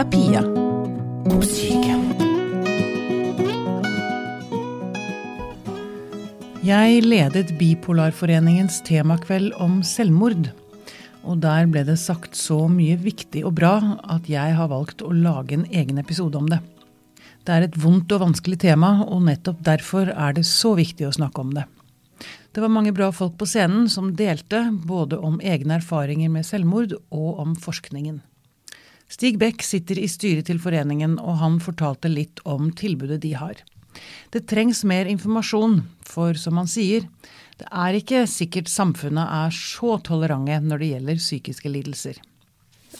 [0.00, 0.40] er Pia.
[1.26, 1.96] På syke.
[6.64, 10.52] Jeg ledet Bipolarforeningens temakveld om selvmord.
[11.28, 13.74] Og der ble det sagt så mye viktig og bra
[14.14, 16.62] at jeg har valgt å lage en egen episode om det.
[17.44, 21.14] Det er et vondt og vanskelig tema, og nettopp derfor er det så viktig å
[21.16, 21.66] snakke om det.
[22.52, 26.96] Det var mange bra folk på scenen som delte både om egne erfaringer med selvmord
[27.10, 28.20] og om forskningen.
[29.10, 33.58] Stig Beck sitter i styret til foreningen, og han fortalte litt om tilbudet de har.
[34.30, 37.08] Det trengs mer informasjon, for som han sier,
[37.60, 42.20] det er ikke sikkert samfunnet er så tolerante når det gjelder psykiske lidelser.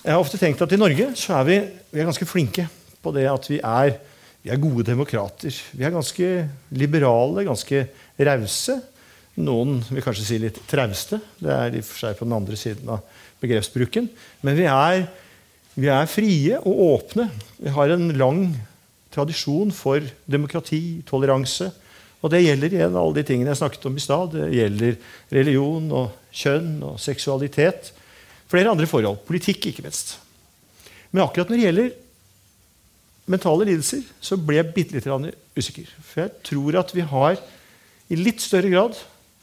[0.01, 1.57] Jeg har ofte tenkt at i Norge så er vi,
[1.95, 2.67] vi er ganske flinke
[3.01, 3.95] på det at vi er,
[4.43, 5.55] vi er gode demokrater.
[5.73, 6.29] Vi er ganske
[6.77, 7.87] liberale, ganske
[8.19, 8.77] rause.
[9.41, 11.21] Noen vil kanskje si litt trauste.
[11.41, 14.11] Det er i og for seg på den andre siden av begrepsbruken.
[14.45, 15.07] Men vi er,
[15.81, 17.29] vi er frie og åpne.
[17.61, 18.43] Vi har en lang
[19.15, 21.71] tradisjon for demokrati, toleranse.
[22.21, 24.35] Og det gjelder igjen alle de tingene jeg snakket om i stad.
[24.35, 24.99] Det gjelder
[25.33, 27.95] religion og kjønn og seksualitet.
[28.51, 29.23] Flere andre forhold.
[29.29, 30.19] Politikk, ikke minst.
[31.11, 31.91] Men akkurat når det gjelder
[33.31, 35.89] mentale lidelser, så ble jeg bitte litt usikker.
[36.05, 37.41] For jeg tror at vi har
[38.11, 38.99] i litt større grad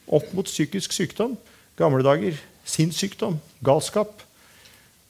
[0.07, 1.35] opp mot psykisk sykdom,
[1.79, 4.21] gamle dager, sinnssykdom, galskap,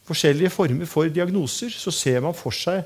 [0.08, 2.86] forskjellige former for diagnoser, så ser man for seg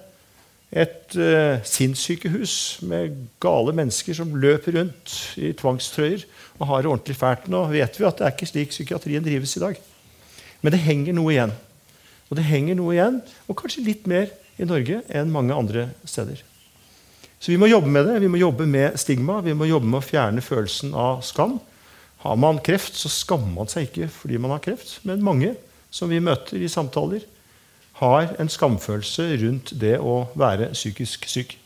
[0.72, 2.54] et uh, sinnssykehus
[2.88, 6.24] med gale mennesker som løper rundt i tvangstrøyer
[6.60, 7.50] og har det ordentlig fælt.
[7.52, 9.82] Nå vet vi at det er ikke slik psykiatrien drives i dag.
[10.62, 11.52] Men det henger noe igjen.
[12.32, 13.20] Og det henger noe igjen,
[13.52, 14.30] og kanskje litt mer
[14.62, 16.40] i Norge enn mange andre steder.
[17.42, 18.20] Så vi må jobbe med det.
[18.22, 19.40] Vi må jobbe med stigma.
[19.44, 21.58] Vi må jobbe med å fjerne følelsen av skam.
[22.22, 25.00] Har man kreft, så skammer man seg ikke fordi man har kreft.
[25.10, 25.56] Men mange
[25.92, 27.26] som vi møter i samtaler,
[28.02, 31.58] har en skamfølelse rundt det å være psykisk syk.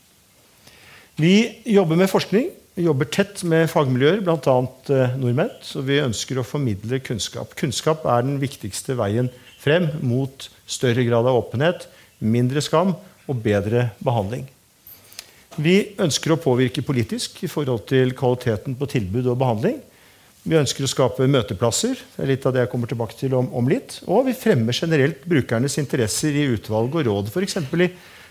[1.16, 1.36] Vi
[1.72, 2.50] jobber med forskning.
[2.76, 4.56] Vi jobber tett med fagmiljøer, bl.a.
[4.92, 5.54] Eh, nordmenn.
[5.64, 7.54] Så vi ønsker å formidle kunnskap.
[7.56, 9.30] Kunnskap er den viktigste veien
[9.62, 11.88] frem mot større grad av åpenhet,
[12.20, 12.92] mindre skam
[13.32, 14.50] og bedre behandling.
[15.56, 19.80] Vi ønsker å påvirke politisk i forhold til kvaliteten på tilbud og behandling.
[20.46, 21.98] Vi ønsker å skape møteplasser.
[21.98, 23.98] Det er litt av det jeg kommer tilbake til om, om litt.
[24.06, 27.58] Og vi fremmer generelt brukernes interesser i utvalg og råd, f.eks.
[27.66, 27.88] i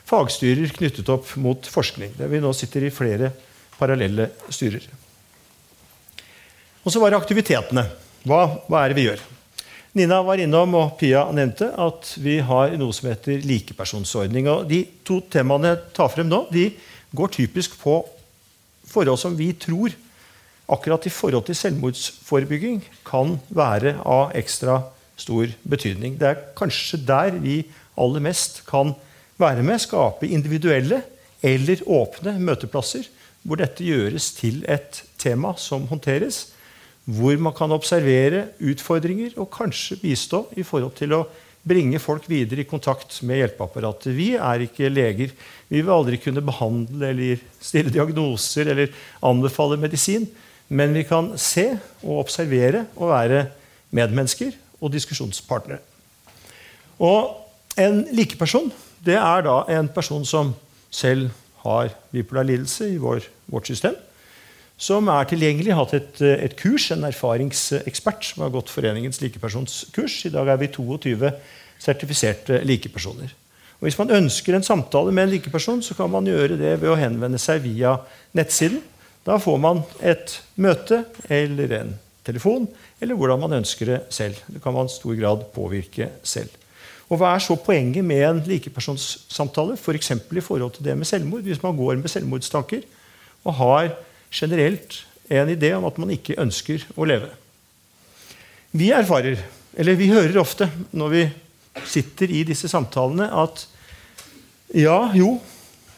[0.07, 3.33] fagstyrer knyttet opp mot forskning, der vi nå sitter i flere
[3.81, 4.87] parallelle styrer.
[6.85, 7.89] Og så var det aktivitetene.
[8.29, 9.27] Hva, hva er det vi gjør?
[9.99, 14.47] Nina var innom, og Pia nevnte, at vi har noe som heter likepersonsordning.
[14.53, 16.69] Og de to temaene jeg tar frem nå, de
[17.15, 18.05] går typisk på
[18.91, 19.95] forhold som vi tror
[20.71, 24.81] akkurat i forhold til selvmordsforebygging kan være av ekstra
[25.21, 26.17] stor betydning.
[26.19, 27.63] Det er kanskje der vi
[28.01, 28.95] aller mest kan
[29.41, 31.03] være med, skape individuelle
[31.45, 33.07] eller åpne møteplasser
[33.45, 36.49] hvor dette gjøres til et tema som håndteres.
[37.05, 41.27] Hvor man kan observere utfordringer og kanskje bistå i forhold til å
[41.65, 44.13] bringe folk videre i kontakt med hjelpeapparatet.
[44.17, 45.33] Vi er ikke leger.
[45.69, 48.93] Vi vil aldri kunne behandle eller stille diagnoser eller
[49.25, 50.27] anbefale medisin.
[50.69, 51.67] Men vi kan se
[52.03, 53.47] og observere og være
[53.95, 55.79] medmennesker og diskusjonspartnere.
[56.99, 57.35] Og
[57.81, 58.73] en likeperson
[59.05, 60.55] det er da en person som
[60.95, 61.29] selv
[61.65, 63.97] har bipolar lidelse i vår, vårt system.
[64.81, 70.25] Som er tilgjengelig, har hatt et, et, kurs, en erfaringsekspert som har gått foreningens likepersonskurs.
[70.27, 71.31] I dag er vi 22
[71.83, 73.31] sertifiserte likepersoner.
[73.79, 76.91] Og Hvis man ønsker en samtale med en likeperson, så kan man gjøre det ved
[76.91, 77.97] å henvende seg via
[78.35, 78.83] nettsiden
[79.25, 82.67] da får man et møte eller en telefon,
[83.01, 84.37] eller hvordan man ønsker det selv.
[84.49, 86.53] Det kan man i stor grad påvirke selv.
[87.13, 89.77] Og Hva er så poenget med en likepersonssamtale?
[89.77, 90.13] F.eks.
[90.25, 91.45] For i forhold til det med selvmord.
[91.45, 92.85] Hvis man går med selvmordstanker
[93.45, 93.91] og har
[94.33, 97.31] generelt en idé om at man ikke ønsker å leve.
[98.75, 99.39] Vi erfarer,
[99.77, 101.25] eller vi hører ofte når vi
[101.87, 103.67] sitter i disse samtalene, at
[104.75, 105.37] ja, jo,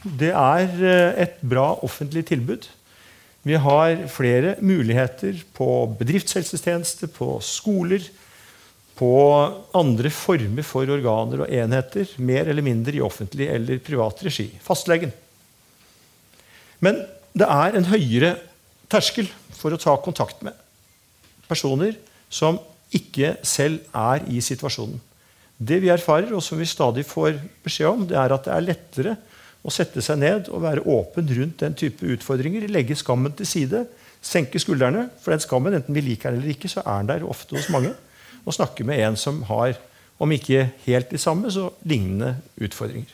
[0.04, 2.66] det er eh, et bra offentlig tilbud.
[3.46, 5.68] Vi har flere muligheter på
[6.00, 8.02] bedriftshelsetjeneste, på skoler,
[8.96, 9.10] på
[9.76, 14.48] andre former for organer og enheter, mer eller mindre i offentlig eller privat regi.
[14.64, 15.12] Fastlegen.
[16.82, 17.04] Men
[17.36, 18.32] det er en høyere
[18.90, 20.56] terskel for å ta kontakt med
[21.46, 21.94] personer
[22.32, 22.58] som
[22.96, 24.98] ikke selv er i situasjonen.
[25.56, 28.66] Det vi erfarer, og som vi stadig får beskjed om, det er at det er
[28.66, 29.16] lettere
[29.66, 32.68] å sette seg ned og være åpen rundt den type utfordringer.
[32.70, 33.82] Legge skammen til side.
[34.22, 35.08] Senke skuldrene.
[35.22, 37.70] For den skammen, enten vi liker den eller ikke, så er den der ofte hos
[37.74, 37.92] mange.
[38.46, 39.74] Og snakke med en som har,
[40.22, 43.10] om ikke helt de samme, så lignende utfordringer.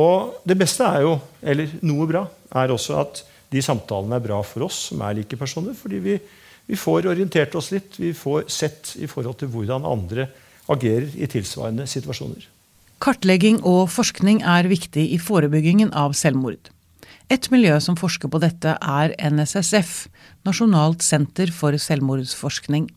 [0.00, 2.24] Og det beste er jo, eller noe bra,
[2.56, 5.74] er også at de samtalene er bra for oss som er like personer.
[5.76, 6.16] Fordi vi,
[6.70, 10.30] vi får orientert oss litt, vi får sett i forhold til hvordan andre
[10.70, 12.46] agerer i tilsvarende situasjoner.
[13.00, 16.68] Kartlegging og forskning er viktig i forebyggingen av selvmord.
[17.32, 20.10] Et miljø som forsker på dette, er NSSF,
[20.44, 22.90] Nasjonalt senter for selvmordsforskning.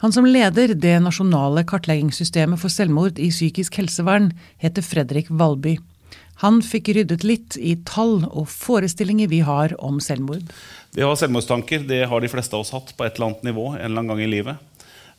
[0.00, 5.76] Han som leder det nasjonale kartleggingssystemet for selvmord i psykisk helsevern, heter Fredrik Valby.
[6.40, 10.48] Han fikk ryddet litt i tall og forestillinger vi har om selvmord.
[10.96, 13.48] Det å ha selvmordstanker det har de fleste av oss hatt på et eller annet
[13.50, 14.69] nivå en eller annen gang i livet.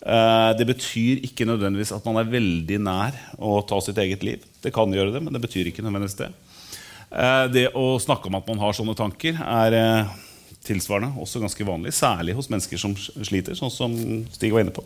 [0.01, 4.45] Eh, det betyr ikke nødvendigvis at man er veldig nær å ta sitt eget liv.
[4.63, 6.31] Det kan gjøre det, men det betyr ikke nødvendigvis det.
[7.11, 10.15] Eh, det å snakke om at man har sånne tanker, er eh,
[10.65, 11.93] tilsvarende også ganske vanlig.
[11.93, 13.93] Særlig hos mennesker som sliter, sånn som
[14.33, 14.85] Stig var inne på.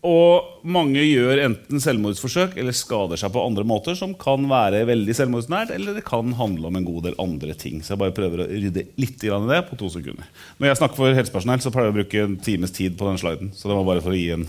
[0.00, 5.16] Og mange gjør enten selvmordsforsøk eller skader seg på andre måter som kan være veldig
[5.18, 7.82] selvmordsnært, eller det kan handle om en god del andre ting.
[7.84, 10.30] Så jeg bare prøver å rydde litt i det på to sekunder.
[10.56, 13.20] Når jeg snakker for helsepersonell, så pleier jeg å bruke en times tid på den
[13.20, 13.52] sliden.
[13.52, 14.48] Så det var bare for å gi en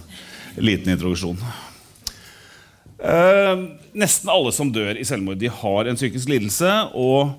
[0.63, 1.43] liten introduksjon.
[3.01, 6.71] Eh, nesten alle som dør i selvmord, de har en psykisk lidelse.
[6.95, 7.35] og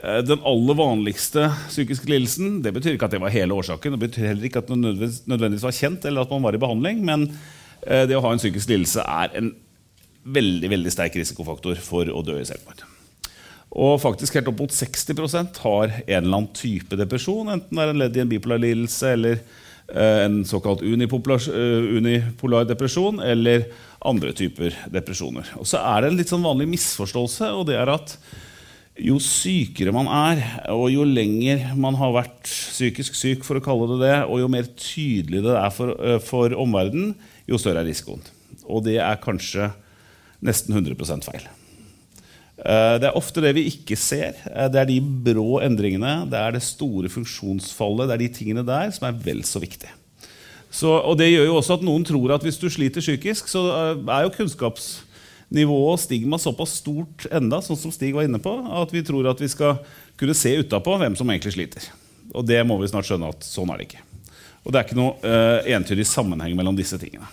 [0.00, 3.96] den aller vanligste psykiske lidelsen det betyr ikke at det var hele årsaken.
[3.96, 7.02] Det betyr heller ikke at det nødvendigvis var kjent eller at man var i behandling.
[7.04, 7.26] Men
[7.84, 9.52] eh, det å ha en psykisk lidelse er en
[10.24, 12.84] veldig veldig sterk risikofaktor for å dø i selvmord.
[13.70, 17.52] Og faktisk helt opp mot 60% har en eller annen type depresjon.
[17.52, 21.44] Enten det er en ledd i en bipolar lidelse eller eh, en såkalt unipolar,
[22.00, 23.68] unipolar depresjon eller
[24.00, 25.52] andre typer depresjoner.
[25.60, 28.16] Og så er det en litt sånn vanlig misforståelse, og det er at
[29.00, 30.42] jo sykere man er,
[30.72, 34.50] og jo lenger man har vært psykisk syk, for å kalle det det, og jo
[34.52, 37.14] mer tydelig det er for, eh, for omverdenen,
[37.48, 38.22] jo større er risikoen.
[38.68, 39.72] Og det er kanskje
[40.44, 41.48] nesten 100 feil.
[42.60, 44.36] Eh, det er ofte det vi ikke ser.
[44.52, 48.66] Eh, det er de brå endringene, det er det store funksjonsfallet, det er de tingene
[48.66, 49.96] der som er vel så viktige.
[50.70, 53.96] Så, og Det gjør jo også at noen tror at hvis du sliter psykisk, så
[54.06, 55.00] er jo kunnskaps
[55.50, 59.28] nivået og stigma såpass stort enda, sånn som Stig var inne på, at vi tror
[59.30, 59.80] at vi skal
[60.20, 61.90] kunne se utapå hvem som egentlig sliter.
[62.30, 64.04] Og det må vi snart skjønne at sånn er det ikke.
[64.62, 67.26] Og det er ikke noe uh, entydig sammenheng mellom disse tingene.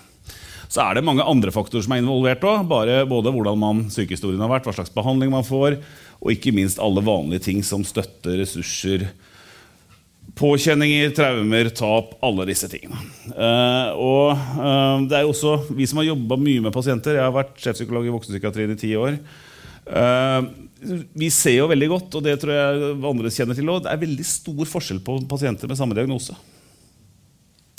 [0.68, 2.66] Så er det mange andre faktorer som er involvert òg.
[2.68, 5.78] Både hvordan man sykehistorien har vært, hva slags behandling man får,
[6.20, 9.08] og ikke minst alle vanlige ting som støtte, ressurser,
[10.36, 13.00] Påkjenninger, traumer, tap, alle disse tingene.
[13.32, 17.16] Uh, og uh, det er jo også vi som har jobba mye med pasienter.
[17.18, 19.16] Jeg har vært sjefpsykolog i voksenpsykiatrien i ti år.
[19.88, 20.50] Uh,
[21.18, 24.04] vi ser jo veldig godt, og det tror jeg andre kjenner til også, det er
[24.04, 26.36] veldig stor forskjell på pasienter med samme diagnose.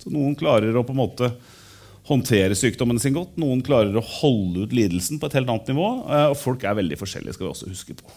[0.01, 1.31] Så Noen klarer å på en måte
[2.09, 5.91] håndtere sykdommen sin godt, noen klarer å holde ut lidelsen på et helt annet nivå.
[6.33, 7.37] Og folk er veldig forskjellige.
[7.37, 8.09] skal vi også huske på.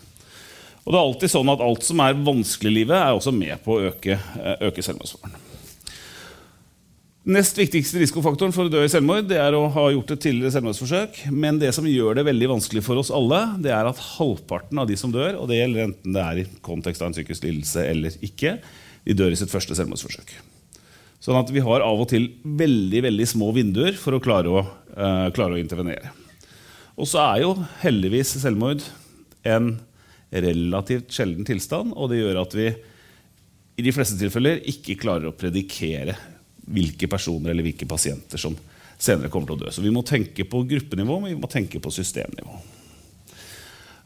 [0.81, 3.61] Og det er alltid sånn at Alt som er vanskelig i livet, er også med
[3.65, 5.37] på å øke, eh, øke selvmordsfaren.
[7.31, 10.55] Nest viktigste risikofaktoren for å dø i selvmord det er å ha gjort et tidligere
[10.55, 11.19] selvmordsforsøk.
[11.29, 14.89] Men det som gjør det veldig vanskelig for oss alle, det er at halvparten av
[14.89, 17.83] de som dør, og det gjelder enten det er i kontekst av en psykisk lidelse
[17.85, 18.55] eller ikke,
[19.05, 20.33] de dør i sitt første selvmordsforsøk.
[21.21, 24.65] Sånn at vi har av og til veldig veldig små vinduer for å klare å,
[24.97, 26.09] uh, klare å intervenere.
[26.97, 28.81] Og så er jo heldigvis selvmord
[29.45, 29.75] en
[30.31, 32.69] relativt sjelden tilstand, og det gjør at vi
[33.81, 36.15] i de fleste tilfeller ikke klarer å predikere
[36.71, 38.55] hvilke personer eller hvilke pasienter som
[39.01, 39.71] senere kommer til å dø.
[39.73, 42.59] Så vi må tenke på gruppenivå, men vi må tenke på systemnivå.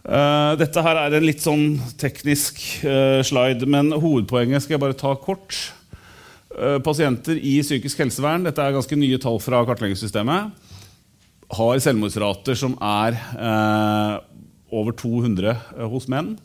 [0.05, 4.97] Uh, dette her er en litt sånn teknisk uh, slide, men hovedpoenget skal jeg bare
[4.97, 5.57] ta kort.
[6.53, 10.71] Uh, pasienter i psykisk helsevern, dette er ganske nye tall fra kartleggingssystemet,
[11.55, 13.17] har selvmordsrater som er
[14.75, 16.35] over 200 eh, hos menn.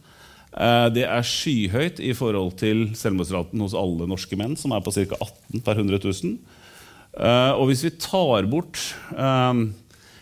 [0.50, 4.94] Eh, det er skyhøyt i forhold til selvmordsraten hos alle norske menn, som er på
[4.96, 5.18] ca.
[5.18, 6.38] 18 per 100 000.
[7.10, 8.78] Eh, og hvis vi tar bort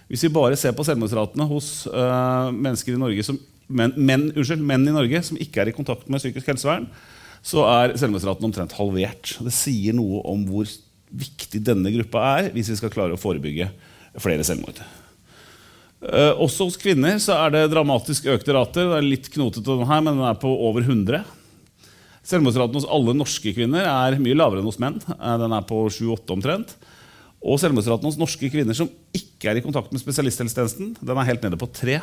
[0.08, 3.36] Hvis vi bare ser på selvmordsratene hos mennesker i Norge som,
[3.68, 6.86] menn, men, unnskyld, menn i Norge som ikke er i kontakt med psykisk helsevern,
[7.44, 9.34] så er selvmordsraten omtrent halvert.
[9.44, 10.64] Det sier noe om hvor
[11.12, 13.68] viktig denne gruppa er hvis vi skal klare å forebygge
[14.16, 14.80] flere selvmord.
[15.98, 18.86] Uh, også hos kvinner så er det dramatisk økte rater.
[18.86, 21.24] Det er litt knotete her, men den er på over 100.
[22.28, 25.00] Selvmordsraten hos alle norske kvinner er mye lavere enn hos menn.
[25.16, 26.76] Uh, den er på 7-8 omtrent.
[27.38, 31.44] Og selvmordsraten hos norske kvinner som ikke er i kontakt med spesialisthelsetjenesten, den er helt
[31.46, 31.98] nede på 3.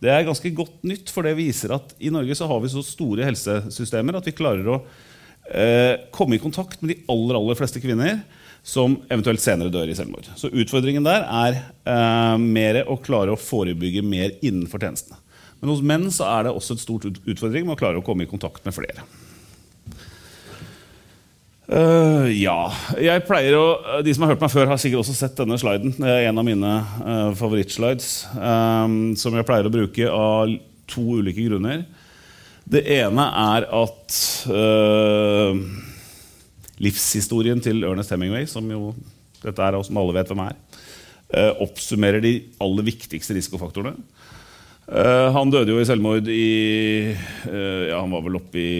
[0.00, 2.82] Det er ganske godt nytt, for det viser at i Norge så har vi så
[2.84, 4.78] store helsesystemer at vi klarer å
[5.52, 8.22] eh, komme i kontakt med de aller, aller fleste kvinner
[8.62, 10.28] som eventuelt senere dør i selvmord.
[10.36, 11.56] Så utfordringen der er
[11.88, 15.18] eh, mer å klare å forebygge mer innenfor tjenestene.
[15.60, 18.24] Men hos menn så er det også et stort utfordring med å klare å komme
[18.24, 19.04] i kontakt med flere.
[21.70, 22.64] Uh, ja.
[22.98, 23.66] Jeg pleier å,
[24.02, 25.92] De som har hørt meg før, har sikkert også sett denne sliden.
[26.00, 30.56] Det er en av mine uh, favorittslides, um, som jeg pleier å bruke av
[30.90, 31.84] to ulike grunner.
[32.70, 35.56] Det ene er at eh,
[36.80, 38.94] livshistorien til Ernest Hemingway, som jo
[39.40, 40.56] dette er, og som alle vet hvem er,
[41.32, 43.94] eh, oppsummerer de aller viktigste risikofaktorene.
[44.90, 48.72] Eh, han døde jo i selvmord i eh, ja, Han var vel oppe i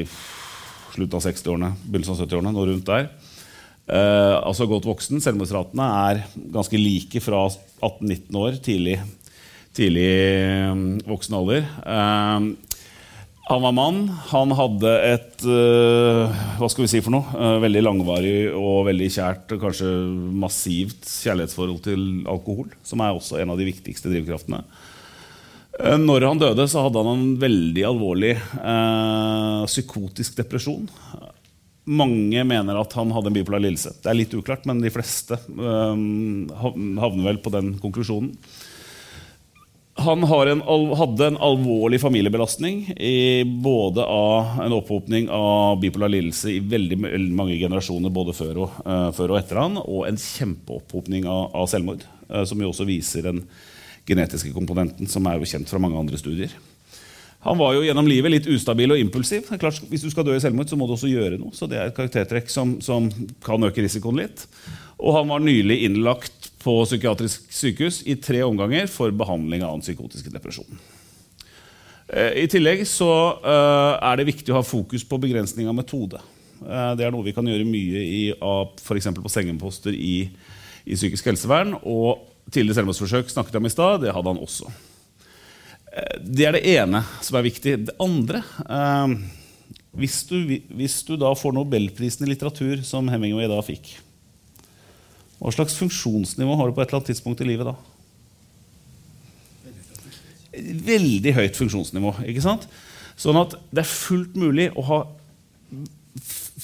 [0.90, 3.10] slutten av 60-årene, begynnelsen av 70-årene, noe rundt der.
[3.90, 5.18] Altså godt voksen.
[5.22, 6.20] Selvmordsratene er
[6.54, 7.40] ganske like fra
[7.82, 9.00] 18-19 år, tidlig,
[9.74, 10.10] tidlig
[11.10, 11.64] voksen alder.
[13.50, 13.96] Han var mann.
[14.30, 19.08] Han hadde et eh, hva skal vi si for noe, eh, veldig langvarig og veldig
[19.10, 19.88] kjært kanskje
[20.38, 24.62] massivt kjærlighetsforhold til alkohol, som er også en av de viktigste drivkraftene.
[25.80, 30.86] Eh, Når han døde, så hadde han en veldig alvorlig eh, psykotisk depresjon.
[31.90, 33.96] Mange mener at han hadde en bipolar lidelse.
[33.98, 36.06] Det er litt uklart, men de fleste eh,
[36.62, 38.30] havner vel på den konklusjonen.
[39.94, 40.60] Han en,
[40.96, 42.94] hadde en alvorlig familiebelastning
[43.62, 46.96] både av en opphopning av bipolar lidelse i veldig
[47.34, 51.68] mange generasjoner både før og, uh, før og etter han, og en kjempeopphopning av, av
[51.68, 53.42] selvmord, uh, som jo også viser den
[54.08, 56.54] genetiske komponenten, som er jo kjent fra mange andre studier.
[57.44, 59.48] Han var jo gjennom livet litt ustabil og impulsiv.
[59.60, 61.54] Klart, hvis du skal dø i selvmord, så må du også gjøre noe.
[61.56, 63.08] Så det er et karaktertrekk som, som
[63.44, 64.44] kan øke risikoen litt.
[65.00, 69.84] Og han var nylig innlagt på psykiatrisk sykehus i tre omganger for behandling av den
[69.84, 70.80] psykotiske depresjonen.
[72.10, 76.20] Eh, I tillegg eh, er det viktig å ha fokus på begrensning av metode.
[76.60, 79.10] Eh, det er noe vi kan gjøre mye i, f.eks.
[79.16, 80.26] på sengeposter i,
[80.84, 81.76] i psykisk helsevern.
[81.80, 84.00] Og tidligere selvmordsforsøk snakket jeg om i stad.
[84.04, 84.72] Det hadde han også.
[86.22, 87.78] Det er det ene som er viktig.
[87.88, 88.44] Det andre
[89.98, 90.36] hvis, du,
[90.78, 93.96] hvis du da får Nobelprisen i litteratur, som Hemingway da fikk,
[95.40, 97.74] hva slags funksjonsnivå har du på et eller annet tidspunkt i livet da?
[100.90, 102.12] Veldig høyt funksjonsnivå.
[102.28, 102.66] ikke sant?
[103.20, 105.00] Sånn at det er fullt mulig å ha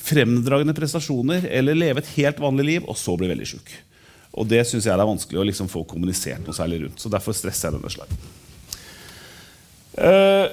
[0.06, 3.72] fremdragende prestasjoner eller leve et helt vanlig liv, og så bli veldig sjuk.
[4.36, 7.00] Og det syns jeg det er vanskelig å liksom få kommunisert noe særlig rundt.
[7.00, 8.26] Så derfor stresser jeg denne sliden.
[9.96, 10.46] Eh,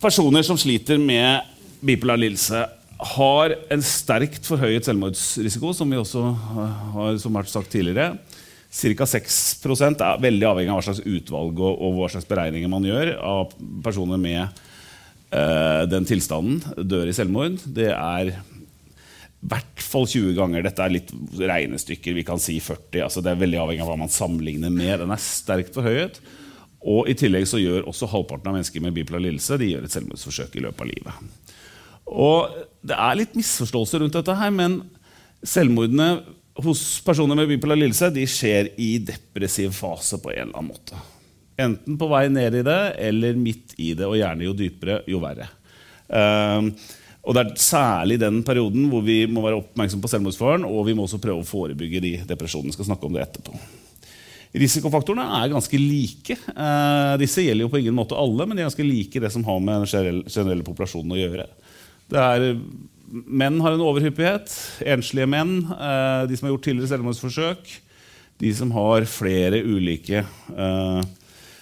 [0.00, 1.44] personer som sliter med
[1.84, 2.64] bipolar lidelse,
[2.98, 6.22] har en sterkt forhøyet selvmordsrisiko, som vi også
[6.94, 8.14] har som vært sagt tidligere.
[8.74, 9.06] Ca.
[9.06, 13.12] 6% er veldig avhengig av hva slags utvalg og, og hva slags beregninger man gjør
[13.22, 13.52] av
[13.84, 17.60] personer med eh, den tilstanden dør i selvmord.
[17.66, 18.36] Det er i
[19.44, 20.64] hvert fall 20 ganger.
[20.66, 22.16] Dette er litt regnestykker.
[22.18, 23.04] Vi kan si 40.
[23.04, 24.96] altså Det er veldig avhengig av hva man sammenligner med.
[25.04, 26.18] Den er sterkt forhøyet.
[26.84, 29.94] Og i tillegg så gjør også halvparten av mennesker med bipolar lidelse de gjør et
[29.94, 31.54] selvmordsforsøk i løpet av livet.
[32.10, 34.82] Og Det er litt misforståelser rundt dette, her, men
[35.44, 36.08] selvmordene
[36.64, 40.98] hos personer med bipolar lidelse de skjer i depressiv fase på en eller annen måte.
[41.64, 45.22] Enten på vei ned i det eller midt i det, og gjerne jo dypere, jo
[45.22, 45.48] verre.
[46.08, 46.70] Um,
[47.24, 50.96] og Det er særlig den perioden hvor vi må være oppmerksom på selvmordsfaren, og vi
[50.96, 52.74] må også prøve å forebygge de depresjonene.
[52.74, 53.56] Vi skal snakke om det etterpå.
[54.54, 56.36] Risikofaktorene er ganske like.
[56.52, 59.46] Uh, disse gjelder jo på ingen måte alle, men de er ganske like det som
[59.46, 61.48] har med den generelle, generelle populasjonen å gjøre.
[62.12, 62.50] Er,
[63.08, 64.52] menn har en overhyppighet.
[64.94, 65.56] Enslige menn.
[65.72, 67.74] Eh, de som har gjort tidligere selvmordsforsøk.
[68.42, 71.02] De som har flere ulike eh,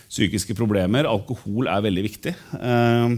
[0.08, 1.08] psykiske problemer.
[1.08, 2.34] Alkohol er veldig viktig.
[2.58, 3.16] Eh,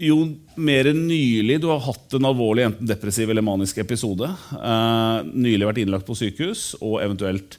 [0.00, 0.16] jo
[0.56, 5.82] mer nylig du har hatt en alvorlig enten depressiv eller manisk episode, eh, nylig vært
[5.82, 7.58] innlagt på sykehus, og eventuelt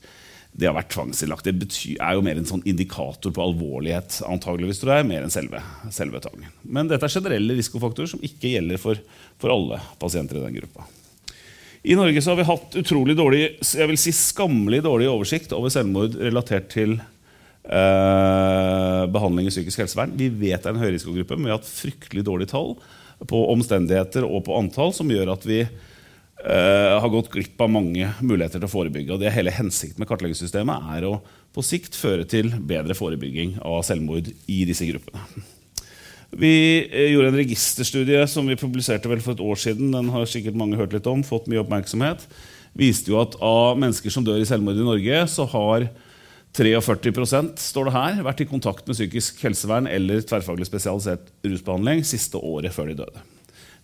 [0.51, 4.81] det har vært tvangsinnlagt, det betyr, er jo mer en sånn indikator på alvorlighet, antageligvis,
[4.81, 5.61] tror jeg, mer enn selve,
[5.95, 6.51] selve tvangen.
[6.67, 8.99] Men dette er generelle risikofaktorer som ikke gjelder for,
[9.39, 10.89] for alle pasienter i den gruppa.
[11.81, 16.13] I Norge har vi hatt utrolig dårlig, jeg vil si skammelig dårlig oversikt over selvmord
[16.19, 20.13] relatert til eh, behandling i psykisk helsevern.
[20.19, 22.75] Vi vet det er en høyrisikogruppe, men vi har hatt fryktelig dårlige tall
[23.29, 25.63] på omstendigheter og på antall, som gjør at vi
[26.41, 29.13] har gått glipp av mange muligheter til å forebygge.
[29.13, 31.15] Og det Hele hensikten med kartleggingssystemet er å
[31.53, 35.21] på sikt føre til bedre forebygging av selvmord i disse gruppene.
[36.31, 39.91] Vi eh, gjorde en registerstudie som vi publiserte vel for et år siden.
[39.91, 42.23] Den har sikkert mange hørt litt om, fått mye oppmerksomhet.
[42.77, 45.89] Viste jo at av mennesker som dør i selvmord i Norge, så har
[46.55, 52.39] 43% står det her, vært i kontakt med psykisk helsevern eller tverrfaglig spesialisert rusbehandling siste
[52.39, 53.23] året før de døde.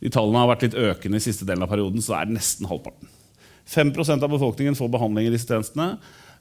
[0.04, 2.70] De tallene har vært litt økende i siste delen av perioden, så er det nesten
[2.70, 3.10] halvparten.
[3.68, 5.98] 5% av befolkningen får behandling i disse tjenestene.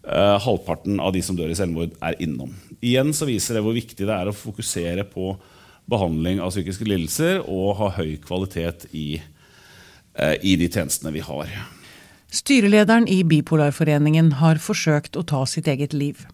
[0.07, 2.53] Eh, halvparten av de som dør i selvmord, er innom.
[2.79, 5.33] Igjen så viser det hvor viktig det er å fokusere på
[5.91, 9.23] behandling av psykiske lidelser og ha høy kvalitet i,
[10.15, 11.51] eh, i de tjenestene vi har.
[12.31, 16.27] Styrelederen i Bipolarforeningen har forsøkt å ta sitt eget liv.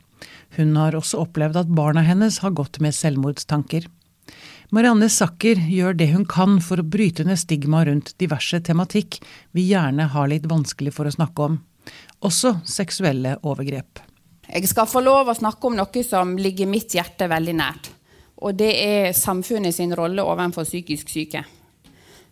[0.56, 3.86] Hun har også opplevd at barna hennes har gått med selvmordstanker.
[4.72, 9.18] Marianne Sacker gjør det hun kan for å bryte ned stigma rundt diverse tematikk
[9.52, 11.58] vi gjerne har litt vanskelig for å snakke om,
[12.24, 14.00] også seksuelle overgrep.
[14.48, 17.90] Jeg skal få lov å snakke om noe som ligger mitt hjerte veldig nært.
[18.40, 21.44] Og det er samfunnet sin rolle overfor psykisk syke.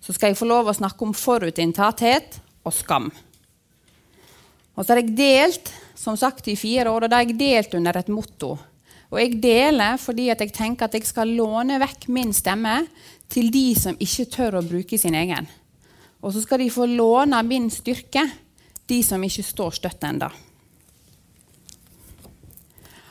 [0.00, 3.12] Så skal jeg få lov å snakke om forutinntatthet og skam.
[4.72, 7.76] Og så har jeg delt som sagt i fire år, og da har jeg delt
[7.76, 8.54] under et motto
[9.10, 12.76] og jeg deler fordi jeg tenker at jeg skal låne vekk min stemme
[13.30, 15.48] til de som ikke tør å bruke sin egen.
[16.22, 18.22] Og så skal de få låne min styrke,
[18.86, 20.30] de som ikke står støtt ennå.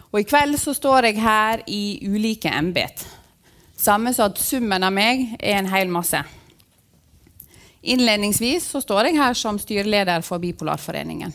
[0.09, 3.03] Og i kveld så står jeg her i ulike embet.
[3.79, 6.19] Samme som at summen av meg er en hel masse.
[7.79, 11.31] Innledningsvis så står jeg her som styreleder for Bipolarforeningen.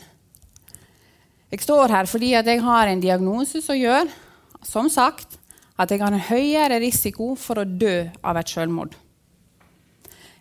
[1.53, 4.09] Jeg står her fordi jeg har en diagnose som gjør
[4.65, 5.37] som sagt,
[5.77, 8.95] at jeg har en høyere risiko for å dø av et selvmord.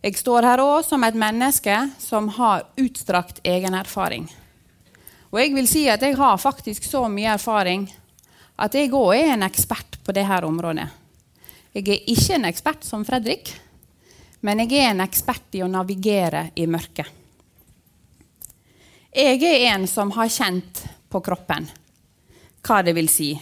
[0.05, 4.27] Jeg står her òg som et menneske som har utstrakt egenerfaring.
[5.33, 7.89] Og jeg vil si at jeg har faktisk så mye erfaring
[8.61, 10.87] at jeg òg er en ekspert på dette området.
[11.75, 13.49] Jeg er ikke en ekspert som Fredrik,
[14.47, 17.09] men jeg er en ekspert i å navigere i mørket.
[19.15, 21.67] Jeg er en som har kjent på kroppen
[22.65, 23.33] hva det vil si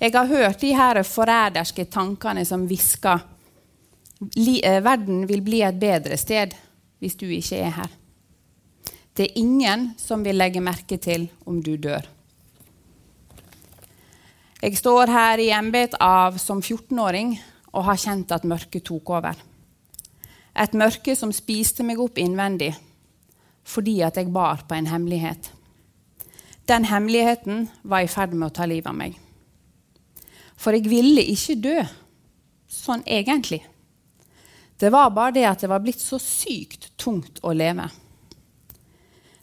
[0.00, 3.22] jeg har hørt de her forræderske tankene som hvisker
[4.36, 6.52] eh, verden vil bli et bedre sted
[7.00, 7.88] hvis du ikke er her.
[9.16, 12.04] Det er ingen som vil legge merke til om du dør.
[14.62, 17.36] Jeg står her i embet av som 14-åring
[17.72, 19.36] og har kjent at mørket tok over.
[20.56, 22.74] Et mørke som spiste meg opp innvendig
[23.66, 25.50] fordi at jeg bar på en hemmelighet.
[26.68, 29.16] Den hemmeligheten var i ferd med å ta livet av meg.
[30.56, 31.78] For jeg ville ikke dø
[32.70, 33.62] sånn egentlig.
[34.76, 37.88] Det var bare det at det var blitt så sykt tungt å leve.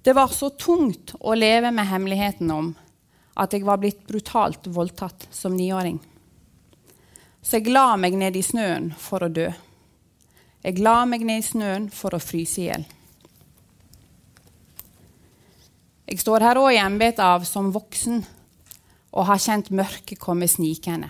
[0.03, 2.73] Det var så tungt å leve med hemmeligheten om
[3.39, 6.01] at jeg var blitt brutalt voldtatt som niåring.
[7.41, 9.47] Så jeg la meg ned i snøen for å dø.
[10.63, 12.85] Jeg la meg ned i snøen for å fryse i hjel.
[16.07, 18.21] Jeg står her òg i embetet av som voksen
[19.13, 21.09] og har kjent mørket komme snikende.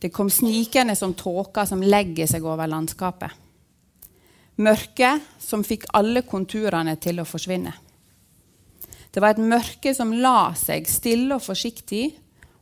[0.00, 3.30] Det kom snikende som tåker som legger seg over landskapet.
[4.60, 7.72] Mørket som fikk alle konturene til å forsvinne.
[9.10, 12.04] Det var et mørke som la seg stille og forsiktig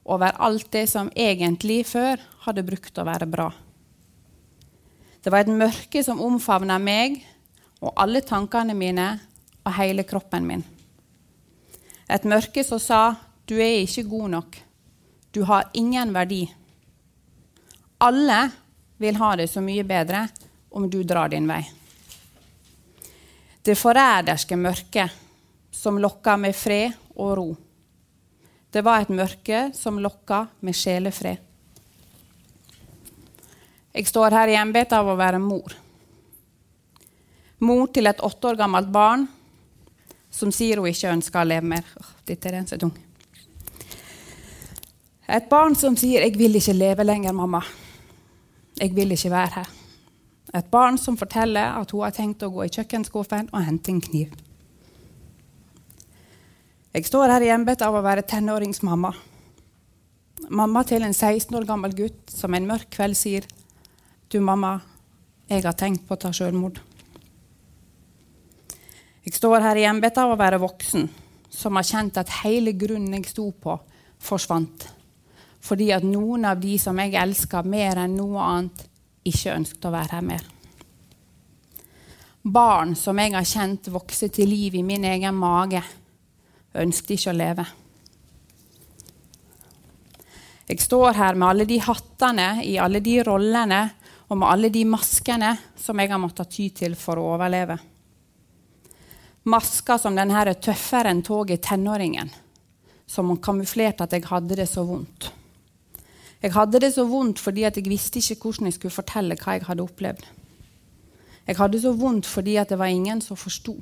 [0.09, 3.49] over alt det som egentlig før hadde brukt å være bra.
[5.23, 7.21] Det var et mørke som omfavna meg
[7.83, 9.11] og alle tankene mine
[9.67, 10.65] og hele kroppen min.
[12.09, 13.03] Et mørke som sa
[13.49, 14.59] du er ikke god nok.
[15.33, 16.43] Du har ingen verdi.
[17.99, 18.51] Alle
[19.01, 20.27] vil ha det så mye bedre
[20.71, 21.63] om du drar din vei.
[23.65, 25.17] Det forræderske mørket
[25.73, 27.49] som lokka med fred og ro.
[28.71, 31.41] Det var et mørke som lokka med sjelefred.
[33.93, 35.73] Jeg står her i embetet av å være mor.
[37.65, 39.27] Mor til et åtte år gammelt barn
[40.31, 41.93] som sier hun ikke ønsker å leve mer.
[42.29, 43.08] Dette er den så tung.
[45.29, 47.65] Et barn som sier 'Jeg vil ikke leve lenger, mamma'.
[48.81, 49.71] 'Jeg vil ikke være her'.
[50.55, 54.01] Et barn som forteller at hun har tenkt å gå i kjøkkenskuffen og hente en
[54.01, 54.33] kniv.
[56.95, 59.13] Jeg står her i embetet av å være tenåringsmamma.
[60.51, 63.45] Mamma til en 16 år gammel gutt som en mørk kveld sier
[64.31, 64.81] 'Du, mamma,
[65.51, 66.81] jeg har tenkt på å ta selvmord'.
[69.25, 71.09] Jeg står her i embetet av å være voksen,
[71.51, 73.81] som har kjent at hele grunnen jeg sto på,
[74.19, 74.98] forsvant
[75.69, 78.87] fordi at noen av de som jeg elsker mer enn noe annet,
[79.29, 80.47] ikke ønsket å være her mer.
[82.49, 85.83] Barn som jeg har kjent vokse til liv i min egen mage,
[86.79, 87.67] ønsket ikke å leve.
[90.69, 93.83] Jeg står her med alle de hattene i alle de rollene
[94.29, 97.79] og med alle de maskene som jeg har måttet ty til for å overleve.
[99.49, 102.29] Masker som denne tøffere enn toget tenåringen,
[103.09, 105.31] som kamuflerte at jeg hadde det så vondt.
[106.43, 109.67] Jeg hadde det så vondt fordi jeg visste ikke hvordan jeg skulle fortelle hva jeg
[109.67, 110.25] hadde opplevd.
[111.49, 113.77] Jeg hadde så vondt fordi at det var ingen som forsto.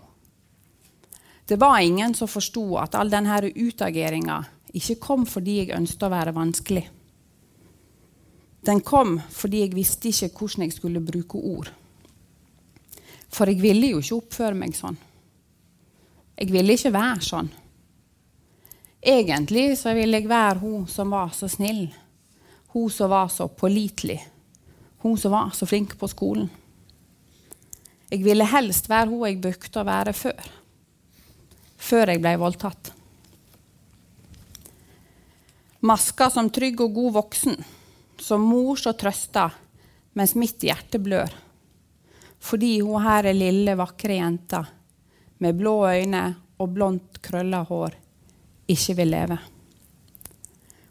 [1.47, 4.43] Det var ingen som forsto at all denne utageringa
[4.77, 6.85] ikke kom fordi jeg ønsket å være vanskelig.
[8.67, 11.71] Den kom fordi jeg visste ikke hvordan jeg skulle bruke ord.
[13.31, 14.97] For jeg ville jo ikke oppføre meg sånn.
[16.37, 17.53] Jeg ville ikke være sånn.
[19.07, 21.87] Egentlig så ville jeg være hun som var så snill.
[22.77, 24.19] Hun som var så pålitelig.
[24.99, 26.51] Hun som var så flink på skolen.
[28.11, 30.51] Jeg ville helst være hun jeg brukte å være før.
[31.81, 32.91] Før jeg ble voldtatt.
[35.89, 37.57] Maska som trygg og god voksen.
[38.21, 39.57] Som mor som trøster
[40.13, 41.33] mens mitt hjerte blør.
[42.45, 44.67] Fordi hun her er lille, vakre jenta
[45.41, 46.27] med blå øyne
[46.61, 47.97] og blondt, krølla hår
[48.69, 49.41] ikke vil leve.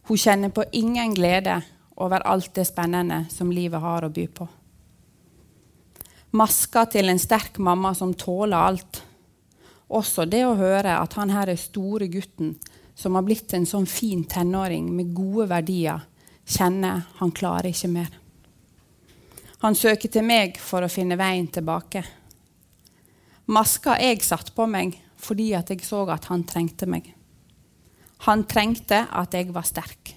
[0.09, 1.61] Hun kjenner på ingen glede
[1.95, 4.47] over alt det spennende som livet har å by på.
[6.35, 8.99] Maska til en sterk mamma som tåler alt.
[9.87, 12.55] Også det å høre at han her er store gutten
[12.95, 16.03] som har blitt en sånn fin tenåring med gode verdier,
[16.45, 18.11] kjenner han klarer ikke mer.
[19.63, 22.03] Han søker til meg for å finne veien tilbake.
[23.45, 27.07] Maska jeg satt på meg fordi at jeg så at han trengte meg.
[28.27, 30.14] Han trengte at jeg var sterk.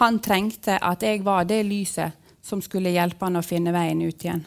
[0.00, 2.12] Han trengte at jeg var det lyset
[2.44, 4.42] som skulle hjelpe han å finne veien ut igjen.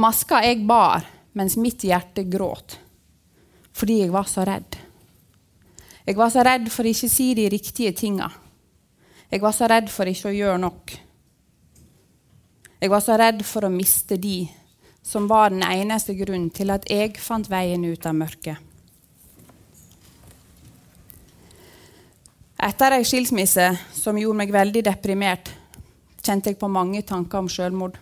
[0.00, 1.04] Maska jeg bar
[1.36, 2.78] mens mitt hjerte gråt
[3.80, 4.76] fordi jeg var så redd.
[6.04, 8.26] Jeg var så redd for ikke å si de riktige tinga.
[9.30, 10.96] Jeg var så redd for ikke å gjøre nok.
[12.80, 14.42] Jeg var så redd for å miste de
[15.06, 18.69] som var den eneste grunnen til at jeg fant veien ut av mørket.
[22.62, 25.46] Etter ei skilsmisse som gjorde meg veldig deprimert,
[26.20, 27.96] kjente jeg på mange tanker om selvmord.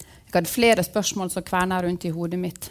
[0.00, 2.70] Jeg hadde flere spørsmål som kverna rundt i hodet mitt.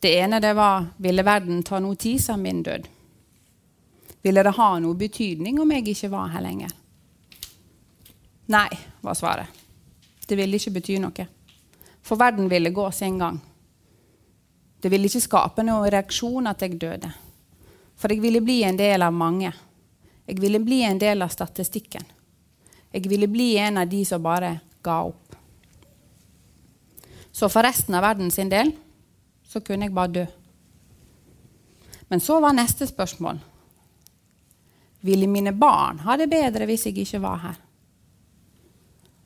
[0.00, 2.88] Det ene det var ville verden ta noe tid som min død?
[4.24, 6.72] Ville det ha noe betydning om jeg ikke var her lenger?
[8.56, 8.68] Nei,
[9.04, 9.60] var svaret.
[10.24, 11.26] Det ville ikke bety noe.
[12.00, 13.36] For verden ville gå sin gang.
[14.80, 17.12] Det ville ikke skape noen reaksjon at jeg døde.
[18.00, 19.52] For jeg ville bli en del av mange.
[20.24, 22.04] Jeg ville bli en del av statistikken.
[22.90, 25.36] Jeg ville bli en av de som bare ga opp.
[27.32, 28.72] Så for resten av verden sin del
[29.46, 30.24] så kunne jeg bare dø.
[32.08, 33.38] Men så var neste spørsmål
[35.00, 37.54] Ville mine barn ha det bedre hvis jeg ikke var her?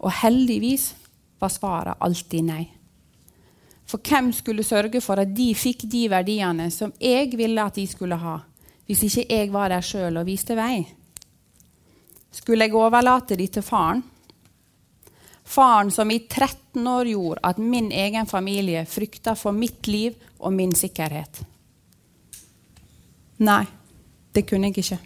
[0.06, 0.92] Og heldigvis
[1.42, 2.64] var svaret alltid nei.
[3.88, 7.86] For hvem skulle sørge for at de fikk de verdiene som jeg ville at de
[7.90, 8.36] skulle ha?
[8.86, 10.82] Hvis ikke jeg var der sjøl og viste vei?
[12.34, 14.02] Skulle jeg overlate de til faren?
[15.44, 20.52] Faren som i 13 år gjorde at min egen familie frykta for mitt liv og
[20.52, 21.42] min sikkerhet.
[23.44, 23.64] Nei,
[24.32, 24.98] det kunne jeg ikke.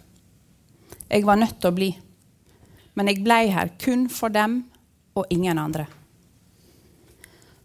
[1.09, 1.89] Jeg var nødt til å bli.
[2.95, 4.61] Men jeg ble her kun for dem
[5.15, 5.85] og ingen andre.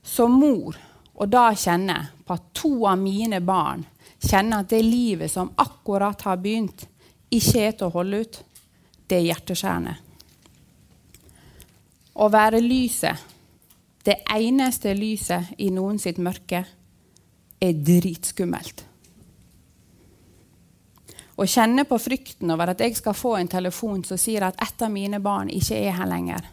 [0.03, 0.77] Som mor,
[1.15, 3.85] og da kjenne på at to av mine barn
[4.25, 6.87] kjenner at det livet som akkurat har begynt,
[7.31, 8.41] ikke er til å holde ut,
[9.09, 9.95] det er hjerteskjærende.
[12.15, 13.21] Å være lyset,
[14.07, 16.65] det eneste lyset i noen sitt mørke,
[17.61, 18.85] er dritskummelt.
[21.35, 24.85] Å kjenne på frykten over at jeg skal få en telefon som sier at et
[24.87, 26.45] av mine barn ikke er her lenger,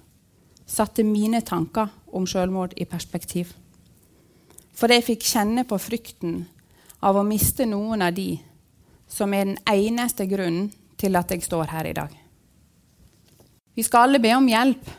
[0.65, 3.53] satte mine tanker om selvmord i perspektiv.
[4.77, 6.45] For jeg fikk kjenne på frykten
[7.01, 8.35] av å miste noen av de
[9.11, 12.11] som er den eneste grunnen til at jeg står her i dag.
[13.75, 14.89] Vi skal alle be om hjelp,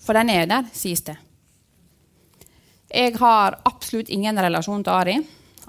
[0.00, 1.16] for den er der, sies det.
[2.90, 5.16] Jeg har absolutt ingen relasjon til Ari,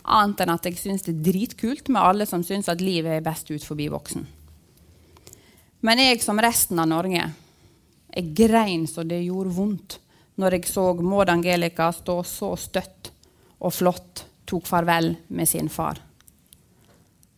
[0.01, 3.25] annet enn at jeg syns det er dritkult med alle som syns at livet er
[3.25, 4.25] best ut forbi voksen.
[5.85, 7.27] Men jeg, som resten av Norge,
[8.11, 9.99] jeg grein så det gjorde vondt
[10.41, 13.11] når jeg så Maud Angelica stå så støtt
[13.61, 16.01] og flott tok farvel med sin far.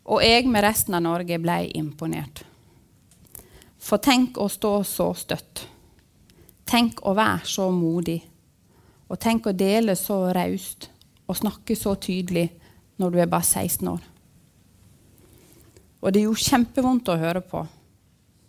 [0.10, 2.44] Og jeg med resten av Norge ble imponert.
[3.84, 5.66] For tenk å stå så støtt.
[6.64, 8.22] Tenk å være så modig.
[9.12, 10.90] Og tenk å dele så raust
[11.28, 12.48] og snakke så tydelig
[13.00, 14.02] når du er bare 16 år.
[16.04, 17.64] Og det gjorde kjempevondt å høre på.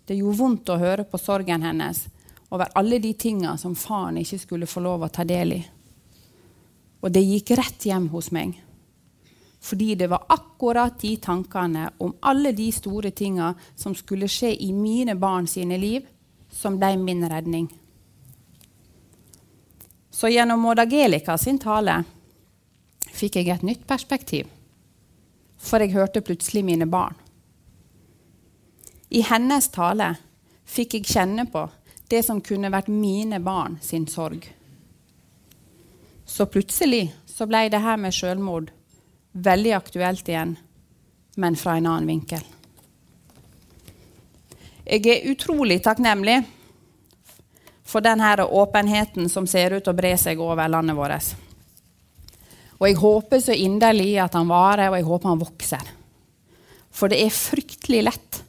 [0.07, 2.05] Det gjorde vondt å høre på sorgen hennes
[2.55, 5.61] over alle de tinga som faren ikke skulle få lov å ta del i.
[7.05, 8.57] Og det gikk rett hjem hos meg.
[9.65, 14.73] Fordi det var akkurat de tankene om alle de store tinga som skulle skje i
[14.73, 16.05] mine barn sine liv,
[16.51, 17.69] som ble min redning.
[20.11, 20.81] Så gjennom Maud
[21.41, 22.05] sin tale
[23.13, 24.47] fikk jeg et nytt perspektiv.
[25.59, 27.15] For jeg hørte plutselig mine barn.
[29.11, 30.15] I hennes tale
[30.65, 31.69] fikk jeg kjenne på
[32.09, 34.45] det som kunne vært mine barn sin sorg.
[36.25, 38.71] Så plutselig så ble det her med selvmord
[39.35, 40.57] veldig aktuelt igjen,
[41.37, 42.43] men fra en annen vinkel.
[44.85, 46.43] Jeg er utrolig takknemlig
[47.85, 51.35] for denne åpenheten som ser ut til å bre seg over landet vårt.
[52.81, 55.93] Og jeg håper så inderlig at han varer, og jeg håper han vokser.
[56.95, 58.41] For det er fryktelig lett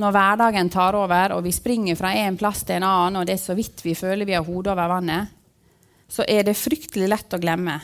[0.00, 3.36] når hverdagen tar over, og vi springer fra en plass til en annen, og det
[3.36, 5.39] er så vidt vi føler vi har hodet over vannet,
[6.10, 7.78] så er det fryktelig lett å glemme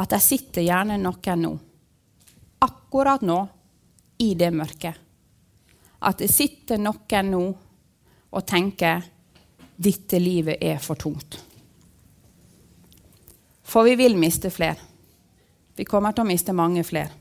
[0.00, 1.52] at det sitter gjerne noen nå,
[2.64, 3.40] akkurat nå,
[4.20, 4.96] i det mørket.
[6.04, 7.40] At det sitter noen nå
[8.30, 9.00] og tenker
[9.80, 11.38] dette livet er for tungt.
[13.64, 14.76] For vi vil miste flere.
[15.76, 17.16] Vi kommer til å miste mange flere.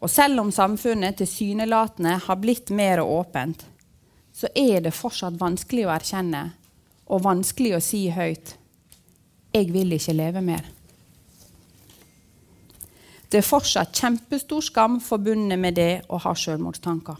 [0.00, 3.66] Og selv om samfunnet tilsynelatende har blitt mer åpent,
[4.32, 6.42] så er det fortsatt vanskelig å erkjenne
[7.12, 8.56] og vanskelig å si høyt
[9.52, 10.70] 'Jeg vil ikke leve mer'.
[13.32, 17.16] Det er fortsatt kjempestor skam forbundet med det å ha selvmordstanker.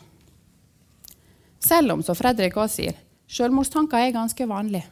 [1.60, 2.94] Selv om, som Fredrik også sier,
[3.28, 4.82] selvmordstanker er ganske vanlig.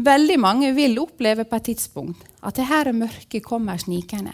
[0.00, 4.32] Veldig mange vil oppleve på et tidspunkt at det her mørket kommer snikende.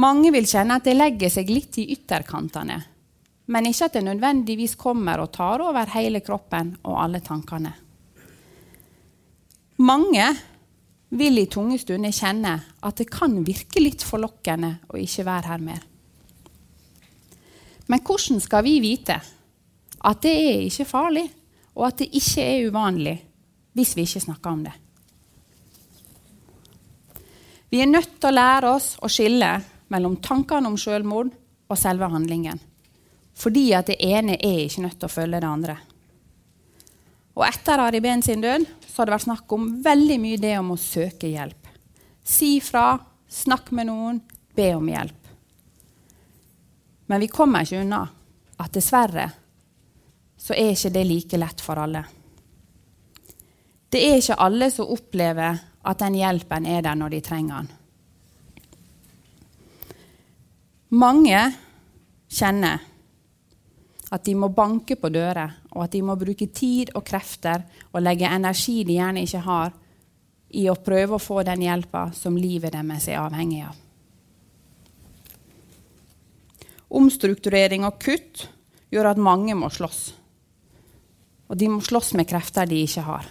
[0.00, 2.76] Mange vil kjenne at det legger seg litt i ytterkantene,
[3.52, 7.72] men ikke at det nødvendigvis kommer og tar over hele kroppen og alle tankene.
[9.76, 10.26] Mange
[11.16, 15.62] vil i tunge stunder kjenne at det kan virke litt forlokkende å ikke være her
[15.62, 15.82] mer.
[17.86, 19.18] Men hvordan skal vi vite
[20.06, 21.26] at det er ikke farlig,
[21.76, 23.16] og at det ikke er uvanlig,
[23.76, 24.74] hvis vi ikke snakker om det?
[27.70, 29.50] Vi er nødt til å lære oss å skille
[29.92, 31.32] mellom tankene om selvmord
[31.68, 32.58] og selve handlingen.
[33.36, 35.76] Fordi at det ene er ikke nødt til å følge det andre.
[37.36, 38.64] Og etter Ari Behn sin død
[38.96, 41.66] så har det vært snakk om veldig mye det om å søke hjelp.
[42.24, 42.94] Si fra,
[43.28, 44.22] snakk med noen,
[44.56, 45.26] be om hjelp.
[47.12, 47.98] Men vi kommer ikke unna
[48.56, 49.26] at dessverre
[50.40, 52.06] så er ikke det like lett for alle.
[53.92, 57.70] Det er ikke alle som opplever at den hjelpen er der når de trenger den.
[60.96, 61.44] Mange
[62.32, 62.80] kjenner
[64.10, 68.04] at de må banke på dører, og at de må bruke tid og krefter og
[68.04, 69.74] legge energi de gjerne ikke har,
[70.56, 73.74] i å prøve å få den hjelpa som livet deres er avhengig av.
[76.96, 78.46] Omstrukturering og kutt
[78.94, 80.02] gjør at mange må slåss.
[81.50, 83.26] Og de må slåss med krefter de ikke har.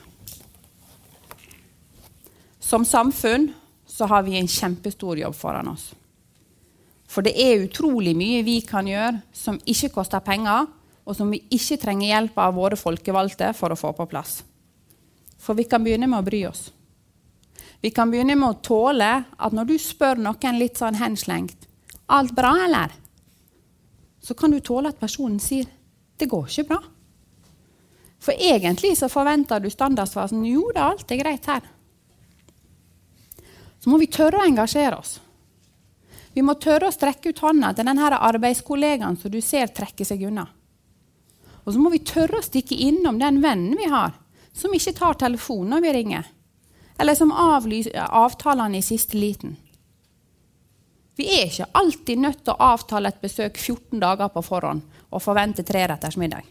[2.59, 3.53] Som samfunn
[3.87, 5.93] så har vi en kjempestor jobb foran oss.
[7.07, 10.67] For det er utrolig mye vi kan gjøre som ikke koster penger,
[11.05, 14.39] og som vi ikke trenger hjelp av våre folkevalgte for å få på plass.
[15.37, 16.71] For vi kan begynne med å bry oss.
[17.81, 21.67] Vi kan begynne med å tåle at når du spør noen litt sånn henslengt
[22.07, 22.93] 'Alt bra, eller?'
[24.21, 25.65] så kan du tåle at personen sier
[26.17, 26.83] 'Det går ikke bra'.
[28.19, 31.69] For egentlig så forventer du standardsvasen 'Jo da, alt er greit her'.
[33.79, 35.19] Så må vi tørre å engasjere oss.
[36.35, 40.25] Vi må tørre å strekke ut hånda til denne arbeidskollegaen som du ser trekke seg
[40.27, 40.43] unna.
[41.63, 44.17] Og så må vi tørre å stikke innom den vennen vi har,
[44.51, 46.27] som ikke tar telefonen når vi ringer.
[46.99, 49.55] Eller som avlyser avtalene i siste liten.
[51.15, 54.83] Vi er ikke alltid nødt til å avtale et besøk 14 dager på forhånd
[55.15, 56.43] og forvente treretters middag.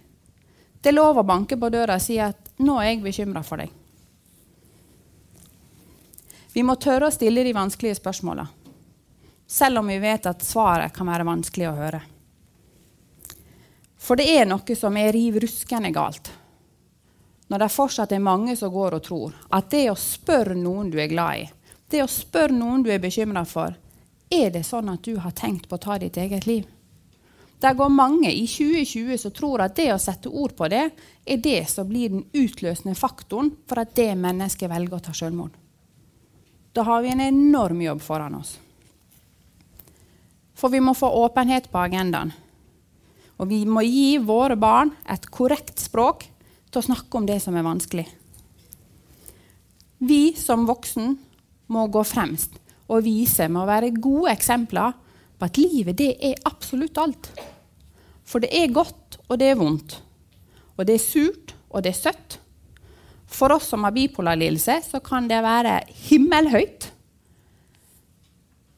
[0.81, 3.61] Det er lov å banke på døra og si at 'nå er jeg bekymra for
[3.61, 3.73] deg'.
[6.55, 8.49] Vi må tørre å stille de vanskelige spørsmåla
[9.47, 12.01] selv om vi vet at svaret kan være vanskelig å høre.
[13.99, 16.33] For det er noe som er riv ruskende galt
[17.49, 20.99] når det fortsatt er mange som går og tror at det å spørre noen du
[21.01, 21.49] er glad i,
[21.91, 23.75] det å spørre noen du er bekymra for,
[24.33, 26.65] er det sånn at du har tenkt på å ta ditt eget liv?
[27.61, 30.89] Det går mange i 2020 som tror at det å sette ord på det,
[31.25, 35.55] er det som blir den utløsende faktoren for at det mennesket velger å ta selvmord.
[36.75, 38.57] Da har vi en enorm jobb foran oss.
[40.55, 42.33] For vi må få åpenhet på agendaen.
[43.43, 46.29] Og vi må gi våre barn et korrekt språk
[46.71, 48.07] til å snakke om det som er vanskelig.
[50.05, 51.17] Vi som voksen
[51.73, 52.61] må gå fremst
[52.93, 54.95] og vise med å være gode eksempler
[55.39, 57.31] på at livet det er absolutt alt.
[58.25, 59.99] For det er godt, og det er vondt.
[60.77, 62.39] Og det er surt, og det er søtt.
[63.35, 66.91] For oss som har bipolar lidelse, så kan det være himmelhøyt.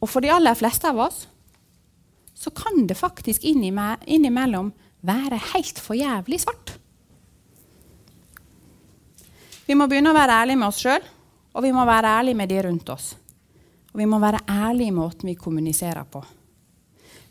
[0.00, 1.24] Og for de aller fleste av oss
[2.36, 4.72] så kan det faktisk innimellom
[5.06, 6.74] være helt for jævlig svart.
[9.66, 11.06] Vi må begynne å være ærlige med oss sjøl,
[11.56, 13.14] og vi må være ærlige med de rundt oss.
[13.94, 16.20] Og vi må være ærlige i måten vi kommuniserer på.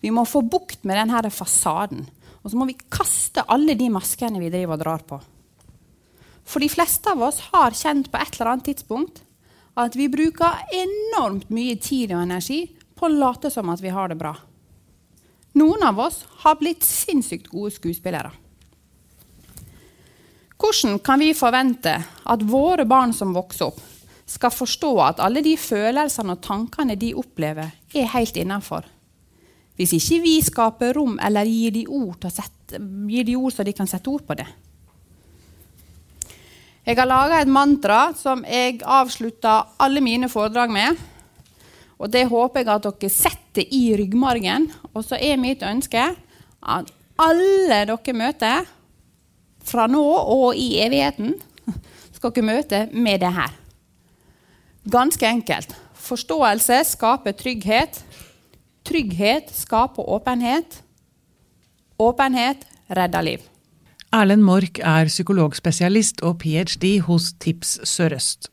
[0.02, 2.04] Vi må få bukt med denne fasaden.
[2.42, 5.18] Og så må vi kaste alle de maskene vi driver og drar på.
[6.46, 9.24] For de fleste av oss har kjent på et eller annet tidspunkt
[9.82, 12.60] at vi bruker enormt mye tid og energi
[12.96, 14.36] på å late som at vi har det bra.
[15.56, 18.32] Noen av oss har blitt sinnssykt gode skuespillere.
[20.60, 23.80] Hvordan kan vi forvente at våre barn som vokser opp,
[24.26, 28.88] skal forstå at alle de følelsene og tankene de opplever, er helt innafor?
[29.76, 32.80] Hvis ikke vi skaper rom eller gir de ord, sette,
[33.12, 34.48] gir de ord så de kan sette ord på det.
[36.86, 41.00] Jeg har laga et mantra som jeg avslutter alle mine foredrag med.
[41.98, 44.68] Og Det håper jeg at dere setter i ryggmargen.
[44.94, 46.04] Og så er mitt ønske
[46.66, 46.92] at
[47.22, 48.66] alle dere møter,
[49.66, 51.34] fra nå og i evigheten,
[52.14, 53.54] skal dere møte med det her.
[54.92, 55.74] Ganske enkelt.
[56.06, 58.04] Forståelse skaper trygghet.
[58.86, 60.84] Trygghet skaper åpenhet.
[61.98, 63.46] Åpenhet redder liv.
[64.14, 67.00] Erlend Mork er psykologspesialist og ph.d.
[67.08, 68.52] hos TIPS Sør-Øst.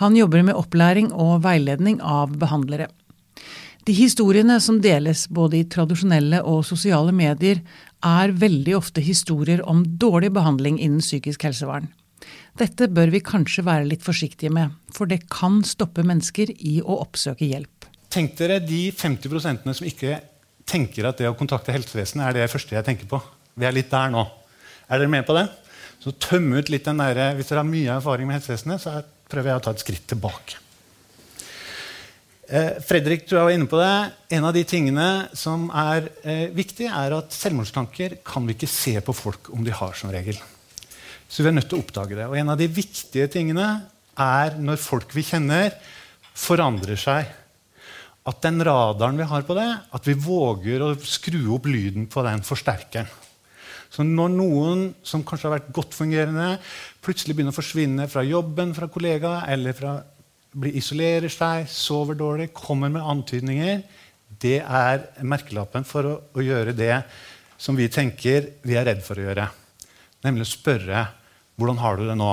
[0.00, 2.88] Han jobber med opplæring og veiledning av behandlere.
[3.86, 7.60] De historiene som deles både i tradisjonelle og sosiale medier,
[8.02, 11.86] er veldig ofte historier om dårlig behandling innen psykisk helsevern.
[12.58, 16.98] Dette bør vi kanskje være litt forsiktige med, for det kan stoppe mennesker i å
[17.04, 17.86] oppsøke hjelp.
[18.10, 20.18] Tenk dere de 50% som ikke
[20.66, 23.22] tenker at det å kontakte helsevesenet er det første jeg tenker på.
[23.54, 24.26] Vi er litt der nå.
[24.90, 25.46] Er dere med på det?
[26.02, 28.98] Så tømme ut litt den der, Hvis dere har mye erfaring med helsevesenet, så
[29.30, 30.65] prøver jeg å ta et skritt tilbake.
[32.46, 34.12] Eh, Fredrik du var inne på det.
[34.36, 38.94] En av de tingene som er eh, viktig, er at selvmordstanker kan vi ikke se
[39.02, 40.38] på folk om de har som regel.
[41.26, 42.28] Så vi er nødt til å oppdage det.
[42.30, 43.66] Og en av de viktige tingene
[44.14, 45.74] er når folk vi kjenner,
[46.38, 47.34] forandrer seg.
[48.26, 52.22] At den radaren vi har på det, at vi våger å skru opp lyden på
[52.26, 53.10] den forsterkeren.
[53.90, 56.56] Så når noen som kanskje har vært godt fungerende,
[57.02, 59.98] plutselig begynner å forsvinne fra jobben, fra kollegaer, eller fra,
[60.64, 63.82] isolerer seg, sover dårlig, kommer med antydninger,
[64.40, 66.98] det er merkelappen for å, å, gjøre det
[67.60, 69.46] som vi tenker vi er redd for å gjøre.
[70.26, 71.06] Nemlig å spørre
[71.56, 72.32] hvordan har du det nå.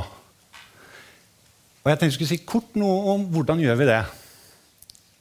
[1.84, 4.02] Og jeg tenkte jeg skulle si kort noe om hvordan gjør vi det.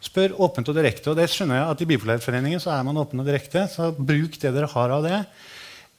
[0.02, 1.10] Spør åpent og direkte.
[1.10, 3.68] og det skjønner jeg at I Bipolarforeningen så er man åpen og direkte.
[3.70, 5.22] så Bruk det dere har av det.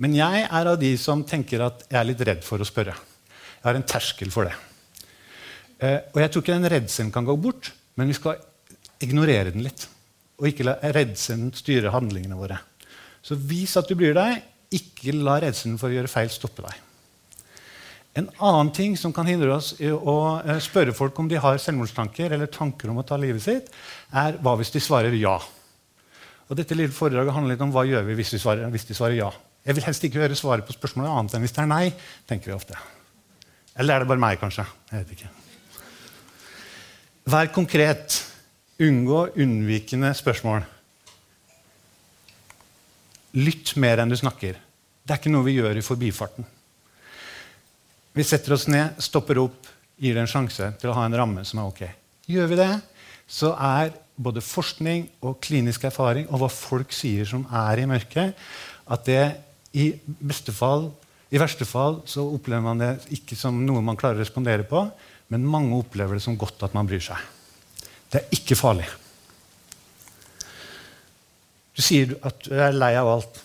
[0.03, 2.95] Men jeg er av de som tenker at jeg er litt redd for å spørre.
[2.95, 4.55] Jeg har en terskel for det.
[5.83, 8.39] Eh, og jeg tror ikke den redselen kan gå bort, men vi skal
[9.03, 9.87] ignorere den litt.
[10.39, 12.57] Og ikke la redselen styre handlingene våre.
[13.23, 14.41] Så vis at du bryr deg.
[14.73, 16.79] Ikke la redselen for å gjøre feil stoppe deg.
[18.19, 21.59] En annen ting som kan hindre oss i å eh, spørre folk om de har
[21.61, 23.71] selvmordstanker eller tanker om å ta livet sitt,
[24.13, 25.35] er hva hvis de svarer ja.
[26.45, 28.97] Og dette lille foredraget handler litt om hva gjør vi hvis de svarer, hvis de
[28.97, 29.31] svarer ja.
[29.65, 31.85] Jeg vil helst ikke høre svaret på spørsmålet annet enn hvis det er nei.
[32.29, 32.77] tenker vi ofte.
[33.79, 34.67] Eller er det bare meg, kanskje?
[34.91, 35.42] Jeg vet ikke.
[37.23, 38.19] Vær konkret.
[38.83, 40.63] Unngå unnvikende spørsmål.
[43.39, 44.57] Lytt mer enn du snakker.
[45.03, 46.45] Det er ikke noe vi gjør i forbifarten.
[48.13, 51.45] Vi setter oss ned, stopper opp, gir det en sjanse til å ha en ramme
[51.47, 51.83] som er ok.
[52.29, 52.71] Gjør vi det,
[53.29, 58.35] så er både forskning og klinisk erfaring og hva folk sier som er i mørket,
[58.83, 59.23] at det
[59.73, 59.93] i,
[60.53, 60.91] fall,
[61.33, 64.85] I verste fall så opplever man det ikke som noe man klarer å respondere på,
[65.33, 67.17] men mange opplever det som godt at man bryr seg.
[68.13, 68.85] Det er ikke farlig.
[71.73, 73.39] Du sier at du er lei av alt.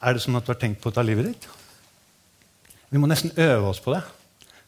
[0.00, 1.48] Er det sånn at du har tenkt på å ta livet ditt?
[2.88, 4.00] Vi må nesten øve oss på det.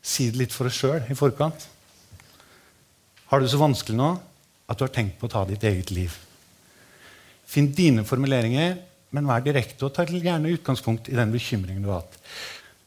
[0.05, 1.64] Si det litt for oss sjøl i forkant.
[3.32, 4.12] Har du det så vanskelig nå
[4.68, 6.12] at du har tenkt på å ta ditt eget liv?
[7.49, 8.76] Finn dine formuleringer
[9.16, 12.18] men vær direkte og ta gjerne utgangspunkt i den bekymringen du har hatt.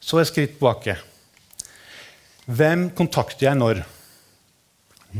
[0.01, 0.97] Så et skritt tilbake.
[2.51, 3.79] Hvem kontakter jeg når?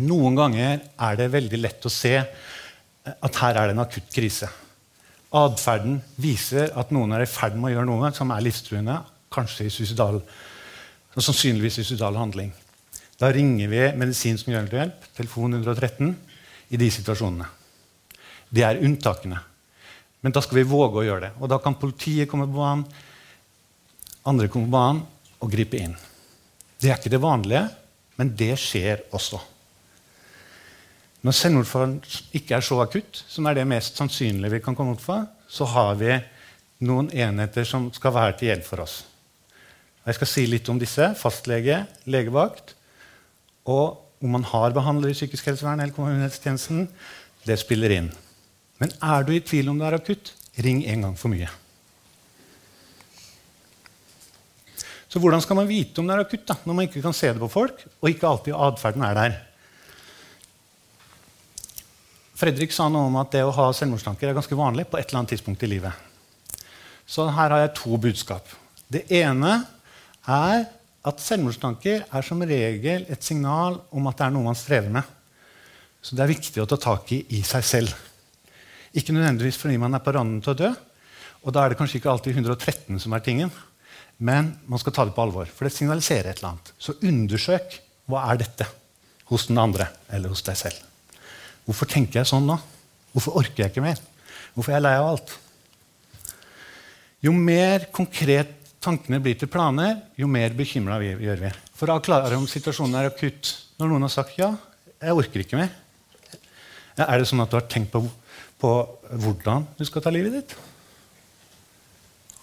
[0.01, 4.49] Noen ganger er det veldig lett å se at her er det en akutt krise.
[5.31, 8.97] Atferden viser at noen er i ferd med å gjøre noe som er livstruende,
[9.31, 10.19] kanskje i suicidal,
[11.15, 12.51] sannsynligvis suicidal handling.
[13.21, 16.11] Da ringer vi medisinsk nødhjelp, telefon 113,
[16.71, 17.47] i de situasjonene.
[18.51, 19.39] Det er unntakene.
[20.21, 21.33] Men da skal vi våge å gjøre det.
[21.39, 22.87] Og da kan politiet komme på banen,
[24.27, 25.05] andre komme på banen
[25.39, 25.95] og gripe inn.
[26.81, 27.65] Det er ikke det vanlige,
[28.17, 29.39] men det skjer også.
[31.21, 31.99] Når selvmordsfaren
[32.37, 35.67] ikke er så akutt, som er det mest sannsynlige vi kan komme ut for, så
[35.69, 36.15] har vi
[36.81, 38.95] noen enheter som skal være til hjelp for oss.
[40.01, 41.11] Jeg skal si litt om disse.
[41.19, 42.73] Fastlege, legevakt.
[43.69, 46.87] Og om man har behandler i psykisk helsevern eller kommunehelsetjenesten,
[47.45, 48.09] det spiller inn.
[48.81, 51.49] Men er du i tvil om det er akutt, ring en gang for mye.
[55.11, 57.27] Så hvordan skal man vite om det er akutt da, når man ikke kan se
[57.27, 59.33] det på folk, og ikke alltid atferden er der?
[62.39, 65.21] Fredrik sa noe om at det å ha selvmordstanker er ganske vanlig på et eller
[65.21, 65.91] annet tidspunkt i livet.
[67.03, 68.47] Så her har jeg to budskap.
[68.87, 69.57] Det ene
[70.31, 70.63] er
[71.03, 75.03] at selvmordstanker er som regel et signal om at det er noe man strever med.
[76.01, 77.91] Så det er viktig å ta tak i i seg selv.
[78.95, 80.71] Ikke nødvendigvis fordi man er på randen til å dø.
[81.43, 83.51] Og da er det kanskje ikke alltid 113 som er tingen.
[84.21, 86.71] Men man skal ta det på alvor, for det signaliserer et eller annet.
[86.77, 87.79] Så undersøk
[88.11, 88.67] hva er dette
[89.31, 90.77] hos den andre eller hos deg selv.
[91.65, 92.57] Hvorfor tenker jeg sånn nå?
[93.15, 93.99] Hvorfor orker jeg ikke mer?
[94.53, 95.33] Hvorfor er jeg lei av alt?
[97.21, 101.51] Jo mer konkret tankene blir til planer, jo mer bekymra gjør vi.
[101.77, 103.53] For å avklare om situasjonen er akutt.
[103.81, 104.51] Når noen har sagt ja,
[105.01, 105.71] jeg orker ikke mer.
[106.97, 108.03] Er det sånn at du har tenkt på,
[108.61, 108.73] på
[109.23, 110.57] hvordan du skal ta livet ditt?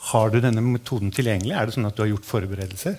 [0.08, 1.52] Har du denne metoden tilgjengelig?
[1.52, 2.94] Er det sånn at du har gjort forberedelser?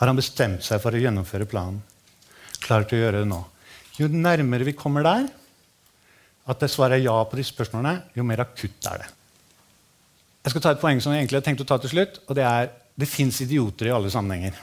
[0.00, 1.82] Har han bestemt seg for å gjennomføre planen?
[2.64, 3.40] Klar til å gjøre det nå?
[3.98, 5.28] Jo nærmere vi kommer der,
[6.48, 9.10] at det svarer ja på disse spørsmålene, jo mer akutt er det.
[10.40, 12.22] Jeg skal ta et poeng som jeg egentlig har tenkt å ta til slutt.
[12.24, 14.56] og Det er det fins idioter i alle sammenhenger.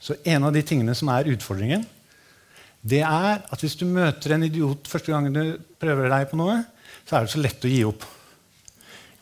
[0.00, 1.84] Så en av de tingene som er utfordringen,
[2.80, 6.62] det er at hvis du møter en idiot første gang du prøver deg på noe,
[7.04, 8.14] så er det så lett å gi opp.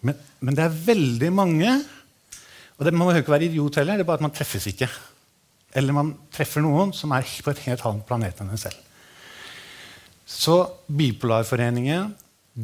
[0.05, 1.71] Men, men det er veldig mange
[2.77, 4.89] Og det, man behøver ikke være idiot heller, det er bare at man treffes ikke.
[5.77, 8.77] Eller man treffer noen som er på et helt annet planet enn en selv.
[10.27, 10.59] Så
[10.93, 12.11] Bipolarforeningen,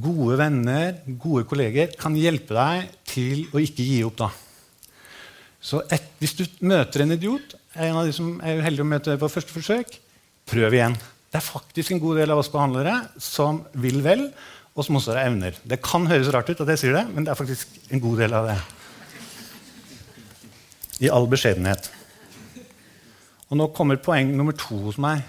[0.05, 4.29] gode venner, gode kolleger kan hjelpe deg til å ikke gi opp da.
[5.63, 9.17] Så et, hvis du møter en idiot, en av de som er uheldig å møte
[9.21, 9.95] på første forsøk,
[10.51, 10.97] prøv igjen.
[11.31, 14.27] Det er faktisk en god del av oss behandlere som vil vel,
[14.73, 15.57] og som også har evner.
[15.69, 18.23] Det kan høres rart ut at jeg sier det, men det er faktisk en god
[18.25, 18.59] del av det.
[21.03, 21.91] I all beskjedenhet.
[23.51, 25.25] Og nå kommer poeng nummer to hos meg.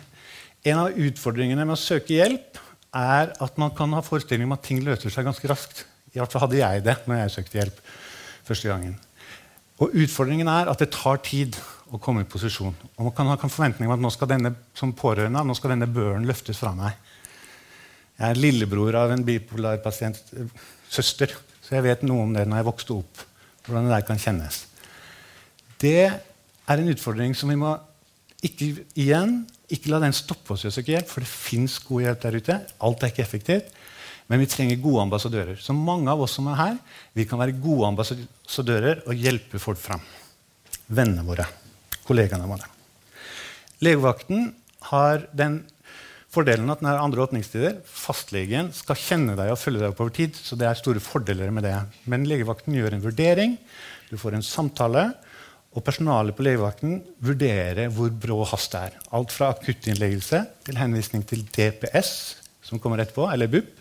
[0.64, 2.62] En av utfordringene med å søke hjelp
[2.96, 5.84] er at man kan ha forestilling om at ting løser seg ganske raskt.
[6.14, 7.82] I hvert fall hadde jeg det når jeg søkte hjelp
[8.48, 8.96] første gangen.
[9.82, 11.58] Og Utfordringen er at det tar tid
[11.92, 12.76] å komme i posisjon.
[12.96, 15.90] Og Man kan ha forventning om at nå skal denne som pårørende, nå skal denne
[15.90, 16.96] børen løftes fra meg.
[18.20, 20.20] Jeg er lillebror av en bipolar pasient,
[20.92, 21.34] søster,
[21.64, 23.26] så jeg vet noe om det når jeg vokste opp.
[23.66, 24.66] hvordan det der kan kjennes.
[25.80, 27.78] Det er en utfordring som vi må
[28.44, 32.04] ikke igjen ikke la den stoppe oss i å søke hjelp, for det fins god
[32.04, 32.58] hjelp der ute.
[32.84, 33.72] Alt er ikke effektivt.
[34.32, 35.58] Men vi trenger gode ambassadører.
[35.60, 36.78] Så mange av oss som er her,
[37.16, 40.04] vi kan være gode ambassadører og hjelpe folk fram.
[40.88, 41.48] Vennene våre.
[42.08, 42.70] Kollegaene våre.
[43.84, 44.52] Legevakten
[44.92, 45.62] har den
[46.34, 47.78] fordelen at den er andre åpningstider.
[47.86, 50.36] Fastlegen skal kjenne deg og følge deg opp over tid.
[50.36, 51.76] så det er store fordeler med det.
[52.10, 53.58] Men legevakten gjør en vurdering.
[54.10, 55.12] Du får en samtale.
[55.74, 58.98] Og personalet på legevakten vurderer hvor brå hast det er.
[59.18, 62.12] Alt fra akuttinnleggelse til henvisning til DPS,
[62.62, 63.72] som kommer etterpå, eller BUP.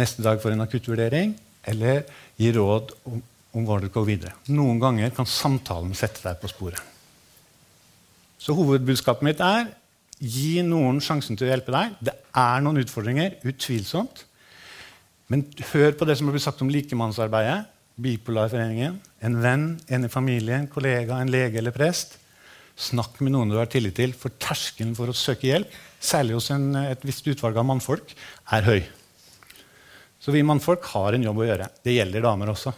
[0.00, 1.34] Neste dag får en akuttvurdering,
[1.68, 2.06] eller
[2.40, 3.20] gir råd om,
[3.52, 4.32] om hva du går videre.
[4.48, 6.80] Noen ganger kan samtalen sette deg på sporet.
[8.40, 9.68] Så hovedbudskapet mitt er
[10.20, 11.96] gi noen sjansen til å hjelpe deg.
[12.04, 14.24] Det er noen utfordringer, utvilsomt.
[15.30, 17.62] Men hør på det som blitt sagt om likemannsarbeidet.
[18.00, 18.96] Bipolarforeningen,
[19.26, 22.16] en venn, en i familien, en kollega, en lege eller prest.
[22.80, 26.48] Snakk med noen du har tillit til, for terskelen for å søke hjelp, særlig hos
[26.54, 28.14] en, et visst utvalg av mannfolk,
[28.56, 28.80] er høy.
[30.20, 31.68] Så vi mannfolk har en jobb å gjøre.
[31.84, 32.72] Det gjelder damer også.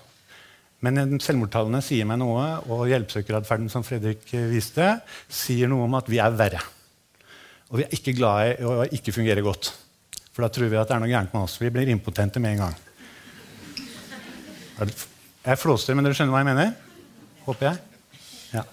[0.82, 4.96] Men selvmordstallene sier meg noe, og hjelpesøkeratferden som Fredrik viste,
[5.30, 6.62] sier noe om at vi er verre.
[7.72, 9.72] Og vi er ikke glad i å ikke fungere godt.
[10.32, 11.58] For da tror vi at det er noe gærent med oss.
[11.60, 12.76] Vi blir impotente med en gang.
[15.42, 16.74] Jeg flåster, men dere skjønner hva jeg mener?
[17.46, 18.20] Håper jeg.
[18.52, 18.64] Ja.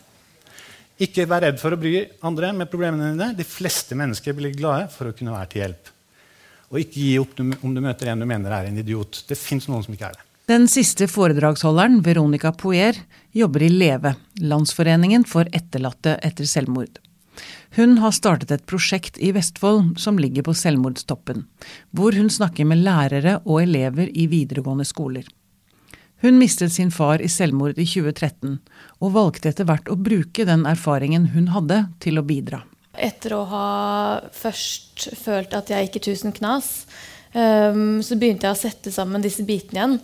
[1.08, 1.93] Ikke vær redd for å bry
[2.28, 3.32] andre med problemene dine.
[3.38, 5.91] De fleste mennesker blir glade for å kunne være til hjelp.
[6.70, 9.24] Og ikke gi opp om du møter en du mener er en idiot.
[9.28, 10.26] Det fins noen som ikke er det.
[10.50, 12.97] Den siste foredragsholderen, Veronica Poer,
[13.38, 14.16] jobber i LEVE,
[14.50, 16.97] Landsforeningen for etterlatte etter selvmord.
[17.77, 21.45] Hun har startet et prosjekt i Vestfold som ligger på selvmordstoppen,
[21.95, 25.27] hvor hun snakker med lærere og elever i videregående skoler.
[26.21, 28.57] Hun mistet sin far i selvmord i 2013,
[28.99, 32.65] og valgte etter hvert å bruke den erfaringen hun hadde, til å bidra.
[32.99, 33.69] Etter å ha
[34.35, 36.89] først følt at jeg gikk i tusen knas,
[37.31, 39.95] um, så begynte jeg å sette sammen disse bitene igjen.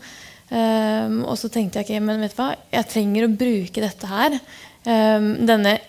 [0.46, 4.08] Um, og så tenkte jeg okay, men vet du hva, jeg trenger å bruke dette
[4.08, 4.38] her,
[4.86, 5.80] um, denne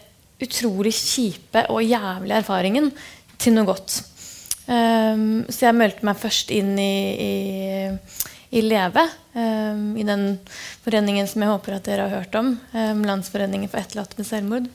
[0.43, 2.91] utrolig kjipe og jævlige erfaringen,
[3.39, 4.03] til noe godt.
[4.67, 10.39] så jeg meldte meg først inn i, i i Leve, um, i den
[10.85, 12.55] foreningen som jeg håper at dere har hørt om.
[12.73, 14.71] Um, Landsforeningen for etterlatte med selvmord.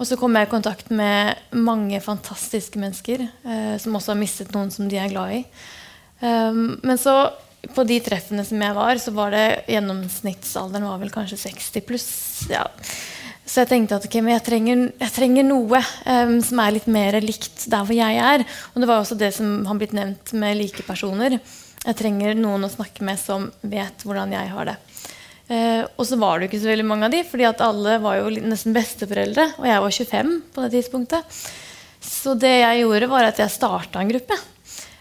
[0.00, 4.56] Og så kom jeg i kontakt med mange fantastiske mennesker uh, som også har mistet
[4.56, 5.44] noen som de er glad i.
[6.24, 7.14] Um, men så
[7.76, 12.10] på de treffene som jeg var, så var det gjennomsnittsalderen var vel kanskje 60 pluss.
[12.48, 12.64] Ja.
[13.50, 17.16] Så jeg tenkte at okay, jeg, trenger, jeg, trenger, noe um, som er litt mer
[17.24, 18.44] likt der hvor jeg er.
[18.70, 21.40] Og det var også det som har blitt nevnt med like personer.
[21.82, 24.76] Jeg trenger noen å snakke med som vet hvordan jeg har det.
[25.50, 27.96] Uh, og så var det jo ikke så veldig mange av de, fordi at alle
[28.04, 29.48] var jo nesten besteforeldre.
[29.58, 31.42] Og jeg var 25 på det tidspunktet.
[32.06, 34.38] Så det jeg gjorde, var at jeg starta en gruppe.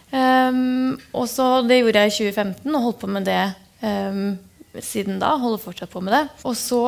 [0.09, 3.43] Um, og så Det gjorde jeg i 2015 og holdt på med det
[3.85, 4.33] um,
[4.81, 5.35] siden da.
[5.37, 6.25] Holder fortsatt på med det.
[6.49, 6.81] Og så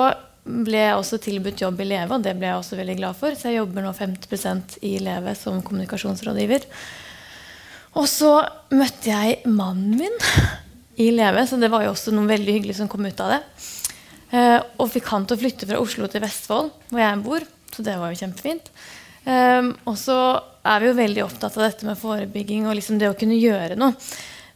[0.43, 3.35] ble jeg også tilbudt jobb i Leve, og det ble jeg også veldig glad for.
[3.37, 6.65] Så jeg jobber nå 50% i Leve som kommunikasjonsrådgiver.
[7.99, 8.31] Og så
[8.71, 10.17] møtte jeg mannen min
[11.01, 13.41] i Leve, så det var jo også noe veldig hyggelig som kom ut av det.
[14.31, 17.47] Eh, og fikk han til å flytte fra Oslo til Vestfold, hvor jeg bor.
[17.71, 18.71] Så det var jo kjempefint.
[19.27, 20.17] Eh, og så
[20.61, 23.77] er vi jo veldig opptatt av dette med forebygging og liksom det å kunne gjøre
[23.79, 23.97] noe.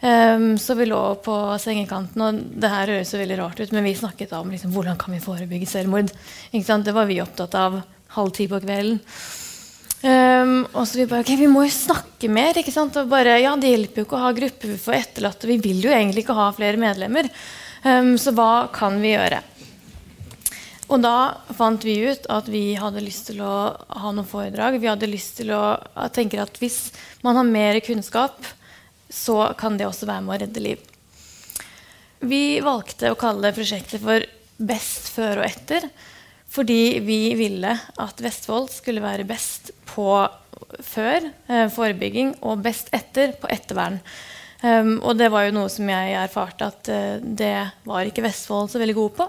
[0.06, 3.88] Um, så vi lå på sengekanten, og det her høres jo veldig rart ut, men
[3.88, 6.12] vi snakket om liksom, hvordan kan vi forebygge selvmord.
[6.54, 7.80] Det var vi opptatt av
[8.14, 9.00] halv ti på kvelden.
[10.06, 12.54] Um, og så vi bare, ok, vi må jo snakke mer.
[12.60, 12.98] ikke sant?
[13.02, 15.50] Og bare, ja, Det hjelper jo ikke å ha grupper for etterlatte.
[15.50, 17.32] Vi vil jo egentlig ikke ha flere medlemmer.
[17.82, 19.42] Um, så hva kan vi gjøre?
[20.94, 21.16] Og da
[21.58, 24.78] fant vi ut at vi hadde lyst til å ha noen foredrag.
[24.78, 25.64] Vi hadde lyst til å
[26.14, 26.92] tenke at hvis
[27.26, 28.38] man har mer kunnskap,
[29.10, 30.92] så kan det også være med å redde liv.
[32.26, 34.26] Vi valgte å kalle prosjektet for
[34.56, 35.90] Best før og etter.
[36.56, 40.08] Fordi vi ville at Vestfold skulle være best på
[40.86, 44.00] før eh, forebygging og best etter på ettervern.
[44.64, 48.72] Um, og det var jo noe som jeg erfarte at uh, det var ikke Vestfold
[48.72, 49.28] så veldig god på.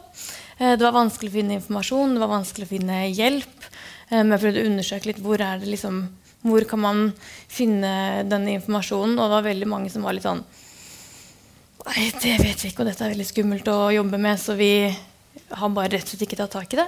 [0.61, 3.67] Uh, det var vanskelig å finne informasjon, det var vanskelig å finne hjelp.
[4.13, 5.99] Um, jeg prøvde å undersøke litt hvor, er det liksom,
[6.47, 7.03] hvor kan man
[7.49, 9.19] finne denne informasjonen.
[9.19, 10.45] Og det var veldig mange som var litt sånn
[11.87, 14.89] Nei, det vet vi ikke, og dette er veldig skummelt å jobbe med, så vi
[14.91, 16.87] har bare rett og slett ikke tatt tak i det.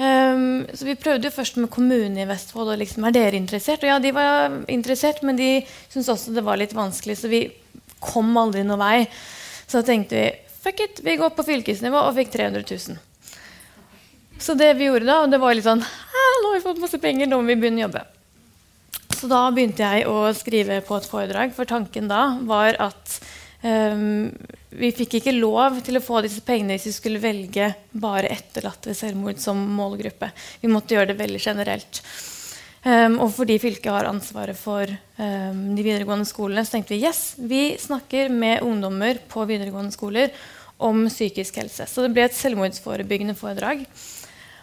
[0.00, 2.70] Um, så vi prøvde jo først med kommunen i Vestfold.
[2.72, 3.84] og liksom, Er dere interessert?
[3.84, 5.50] Og ja, de var interessert, men de
[5.92, 7.44] syntes også det var litt vanskelig, så vi
[8.00, 8.96] kom aldri noen vei.
[9.66, 10.30] Så da tenkte vi
[10.62, 12.98] fuck it, vi går på fylkesnivå og fikk 300 000.
[14.42, 16.98] Så det vi gjorde da, og det var litt sånn Nå har vi fått masse
[16.98, 18.02] penger, nå må vi begynne å jobbe.
[19.22, 23.20] Så da begynte jeg å skrive på et foredrag, for tanken da var at
[23.62, 24.32] Um,
[24.74, 28.90] vi fikk ikke lov til å få disse pengene hvis vi skulle velge bare etterlatte
[28.90, 30.32] ved selvmord som målgruppe.
[30.58, 32.00] Vi måtte gjøre det veldig generelt.
[32.82, 37.22] Um, og fordi fylket har ansvaret for um, de videregående skolene, så tenkte vi yes,
[37.38, 40.34] vi snakker med ungdommer på videregående skoler
[40.82, 41.86] om psykisk helse.
[41.86, 43.86] Så det ble et selvmordsforebyggende foredrag.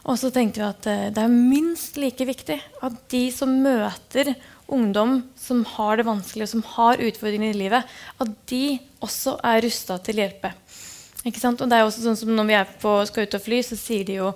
[0.08, 4.34] Og så tenkte vi at uh, det er minst like viktig at de som møter
[4.70, 9.64] ungdom som har det vanskelig, og som har utfordringer i livet, at de også er
[9.66, 10.54] rusta til å hjelpe.
[11.28, 11.60] Ikke sant?
[11.60, 14.06] Og det er også sånn som Når vi på, skal ut og fly, så sier
[14.08, 14.30] de jo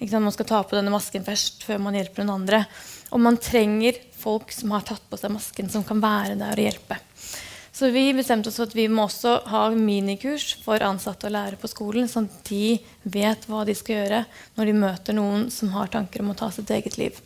[0.00, 2.62] at man skal ta på denne masken først før man hjelper noen andre.
[3.12, 6.64] Og man trenger folk som har tatt på seg masken, som kan være der og
[6.70, 6.96] hjelpe.
[7.80, 11.56] Så vi bestemte oss for at vi må også ha minikurs for ansatte og lærere
[11.56, 12.74] på skolen, sånn at de
[13.08, 14.18] vet hva de skal gjøre
[14.58, 17.16] når de møter noen som har tanker om å ta sitt eget liv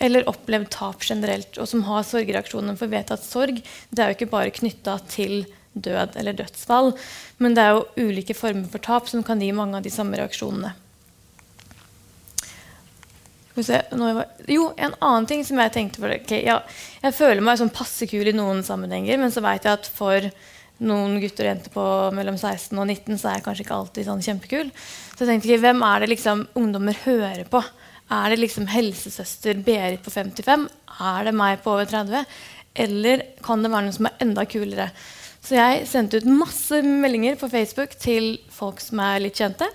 [0.00, 2.78] eller opplevd tap generelt, og som har sorgreaksjoner.
[2.78, 3.58] For vet at sorg
[3.90, 5.42] det er jo ikke bare knytta til
[5.74, 6.94] død eller dødsfall,
[7.42, 10.22] men det er jo ulike former for tap som kan gi mange av de samme
[10.22, 10.70] reaksjonene.
[14.50, 16.60] Jo, en annen ting som jeg tenkte for okay, ja,
[17.02, 20.30] Jeg føler meg sånn passe kul i noen sammenhenger, men så veit jeg at for
[20.80, 21.84] noen gutter og jenter på
[22.16, 24.70] mellom 16 og 19 så er jeg kanskje ikke alltid sånn kjempekul.
[25.12, 27.60] Så jeg tenkte, hvem er det liksom ungdommer hører på?
[28.10, 30.66] Er det liksom helsesøster Berit på 55?
[31.04, 32.24] Er det meg på over 30?
[32.80, 34.88] Eller kan det være noe som er enda kulere?
[35.40, 39.68] Så jeg sendte ut masse meldinger på Facebook til folk som er litt kjente.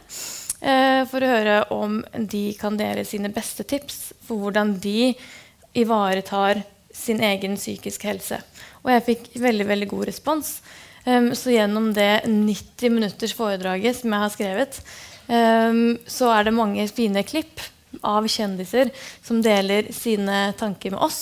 [0.62, 5.12] Eh, for å høre om de kan dele sine beste tips for hvordan de
[5.76, 6.64] ivaretar
[6.96, 8.40] sin egen psykiske helse.
[8.86, 10.56] Og jeg fikk veldig veldig god respons.
[11.06, 14.80] Um, så gjennom det 90 minutters foredraget som jeg har skrevet,
[15.28, 17.62] um, så er det mange fine klipp
[18.02, 18.90] av kjendiser
[19.22, 21.22] som deler sine tanker med oss.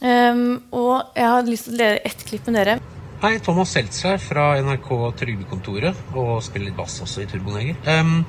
[0.00, 3.01] Um, og jeg har lyst til å dele ett klipp med dere.
[3.22, 7.76] Hei, Thomas Seltzer her fra NRK Trygdekontoret, og spiller litt bass også i Turboneger.
[7.86, 8.24] Um,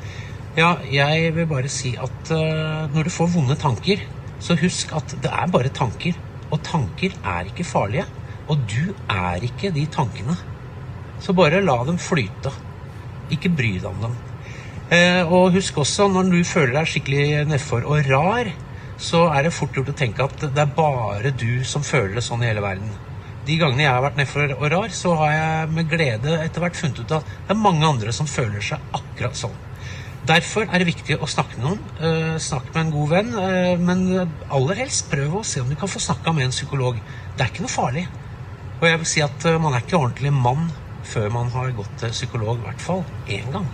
[0.54, 4.04] ja, jeg vil bare si at uh, når du får vonde tanker,
[4.38, 6.20] så husk at det er bare tanker.
[6.54, 8.06] Og tanker er ikke farlige.
[8.46, 10.36] Og du er ikke de tankene.
[11.26, 12.52] Så bare la dem flyte.
[13.34, 14.14] Ikke bry deg om dem.
[14.94, 18.52] Eh, og husk også, når du føler deg skikkelig nedfor og rar,
[19.02, 22.26] så er det fort gjort å tenke at det er bare du som føler det
[22.30, 22.94] sånn i hele verden.
[23.48, 26.80] De gangene jeg har vært nedfor og rar, så har jeg med glede etter hvert
[26.80, 29.56] funnet ut at det er mange andre som føler seg akkurat sånn.
[30.24, 31.82] Derfor er det viktig å snakke med noen.
[32.00, 33.34] Eh, snakk med en god venn.
[33.36, 34.06] Eh, men
[34.48, 37.02] aller helst prøv å se om du kan få snakka med en psykolog.
[37.36, 38.06] Det er ikke noe farlig.
[38.80, 40.72] Og jeg vil si at eh, man er ikke ordentlig mann
[41.04, 43.68] før man har gått til psykolog, i hvert fall én gang.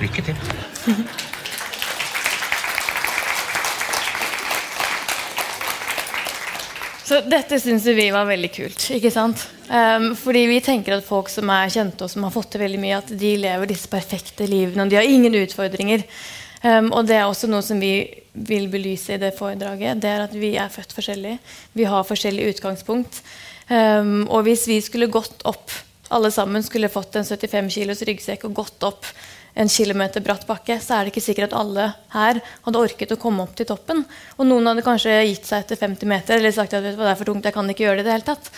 [0.00, 1.20] Lykke til.
[7.12, 8.86] Så dette syns vi var veldig kult.
[8.96, 9.42] ikke sant?
[9.68, 12.78] Um, fordi vi tenker at folk som er kjente og som har fått til veldig
[12.80, 16.06] mye, at de lever disse perfekte livene, og de har ingen utfordringer.
[16.62, 20.00] Um, og det er også noe som vi vil belyse i det foredraget.
[20.00, 21.34] Det er at vi er født forskjellig.
[21.76, 23.20] Vi har forskjellig utgangspunkt.
[23.68, 25.68] Um, og hvis vi skulle gått opp,
[26.08, 29.12] alle sammen skulle fått en 75 kilos ryggsekk og gått opp
[29.54, 33.20] en kilometer bratt bakke, så er det ikke sikkert at alle her hadde orket å
[33.20, 34.00] komme opp til toppen.
[34.38, 37.28] Og noen hadde kanskje gitt seg etter 50 meter eller sagt at det er for
[37.28, 38.50] tungt, jeg kan ikke gjøre det i det hele tatt.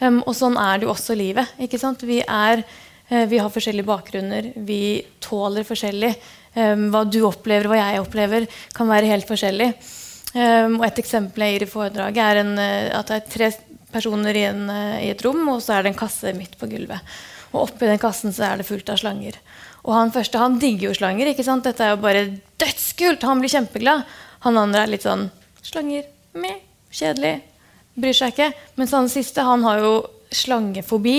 [0.00, 1.54] Um, og sånn er det jo også livet.
[1.60, 2.02] ikke sant?
[2.08, 2.64] Vi, er,
[3.12, 4.82] uh, vi har forskjellige bakgrunner, vi
[5.22, 6.14] tåler forskjellig.
[6.56, 9.70] Um, hva du opplever, hva jeg opplever, kan være helt forskjellig.
[10.34, 13.52] Um, og Et eksempel jeg gir i foredraget, er en, uh, at det er tre
[13.90, 16.66] personer i, en, uh, i et rom, og så er det en kasse midt på
[16.70, 17.14] gulvet.
[17.52, 19.38] Og oppi den kassen så er det fullt av slanger.
[19.86, 21.30] Og han første han digger jo slanger.
[21.30, 21.64] ikke sant?
[21.64, 22.26] Dette er jo bare
[22.60, 23.24] dødskult!
[23.28, 24.04] Han blir kjempeglad.
[24.46, 25.28] Han andre er litt sånn
[25.64, 26.06] Slanger.
[26.40, 26.58] Meh.
[26.90, 27.36] Kjedelig.
[28.00, 28.50] Bryr seg ikke.
[28.80, 29.92] Mens han siste han har jo
[30.34, 31.18] slangefobi.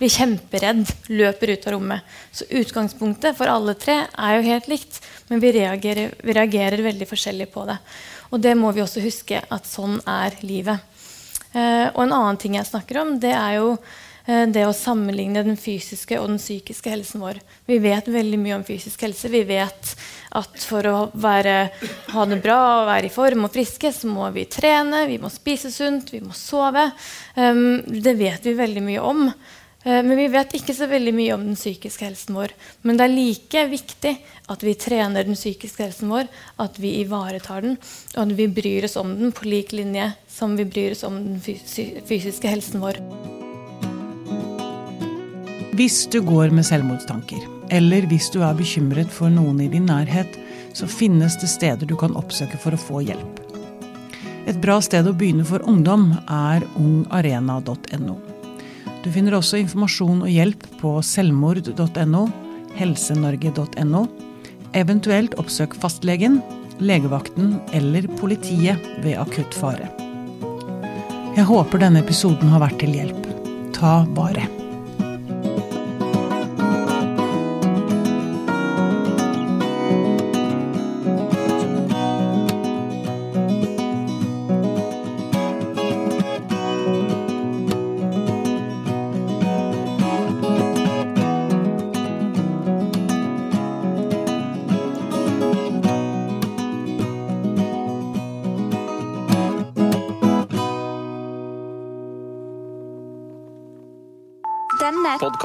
[0.00, 0.88] Blir kjemperedd.
[1.12, 2.16] Løper ut av rommet.
[2.34, 4.98] Så utgangspunktet for alle tre er jo helt likt.
[5.28, 7.78] Men vi reagerer, vi reagerer veldig forskjellig på det.
[8.32, 10.82] Og det må vi også huske at sånn er livet.
[11.54, 13.76] Eh, og en annen ting jeg snakker om, det er jo
[14.24, 17.42] det å sammenligne den fysiske og den psykiske helsen vår.
[17.68, 19.28] Vi vet veldig mye om fysisk helse.
[19.28, 19.90] Vi vet
[20.34, 21.56] at for å være,
[22.14, 25.28] ha det bra og være i form og friske, så må vi trene, vi må
[25.32, 26.88] spise sunt, vi må sove.
[27.34, 29.28] Det vet vi veldig mye om.
[29.84, 32.54] Uh, men vi vet ikke så veldig mye om den psykiske helsen vår.
[32.88, 34.14] Men det er like viktig
[34.48, 36.30] at vi trener den psykiske helsen vår,
[36.64, 37.76] at vi ivaretar den,
[38.16, 41.20] og at vi bryr oss om den på lik linje som vi bryr oss om
[41.20, 43.02] den fysiske helsen vår.
[45.74, 47.42] Hvis du går med selvmordstanker,
[47.74, 50.36] eller hvis du er bekymret for noen i din nærhet,
[50.70, 53.40] så finnes det steder du kan oppsøke for å få hjelp.
[54.46, 58.16] Et bra sted å begynne for ungdom er ungarena.no.
[59.02, 62.24] Du finner også informasjon og hjelp på selvmord.no,
[62.78, 64.06] helsenorge.no.
[64.78, 66.38] Eventuelt oppsøk fastlegen,
[66.78, 69.90] legevakten eller politiet ved akutt fare.
[71.34, 73.32] Jeg håper denne episoden har vært til hjelp.
[73.74, 74.53] Ta vare.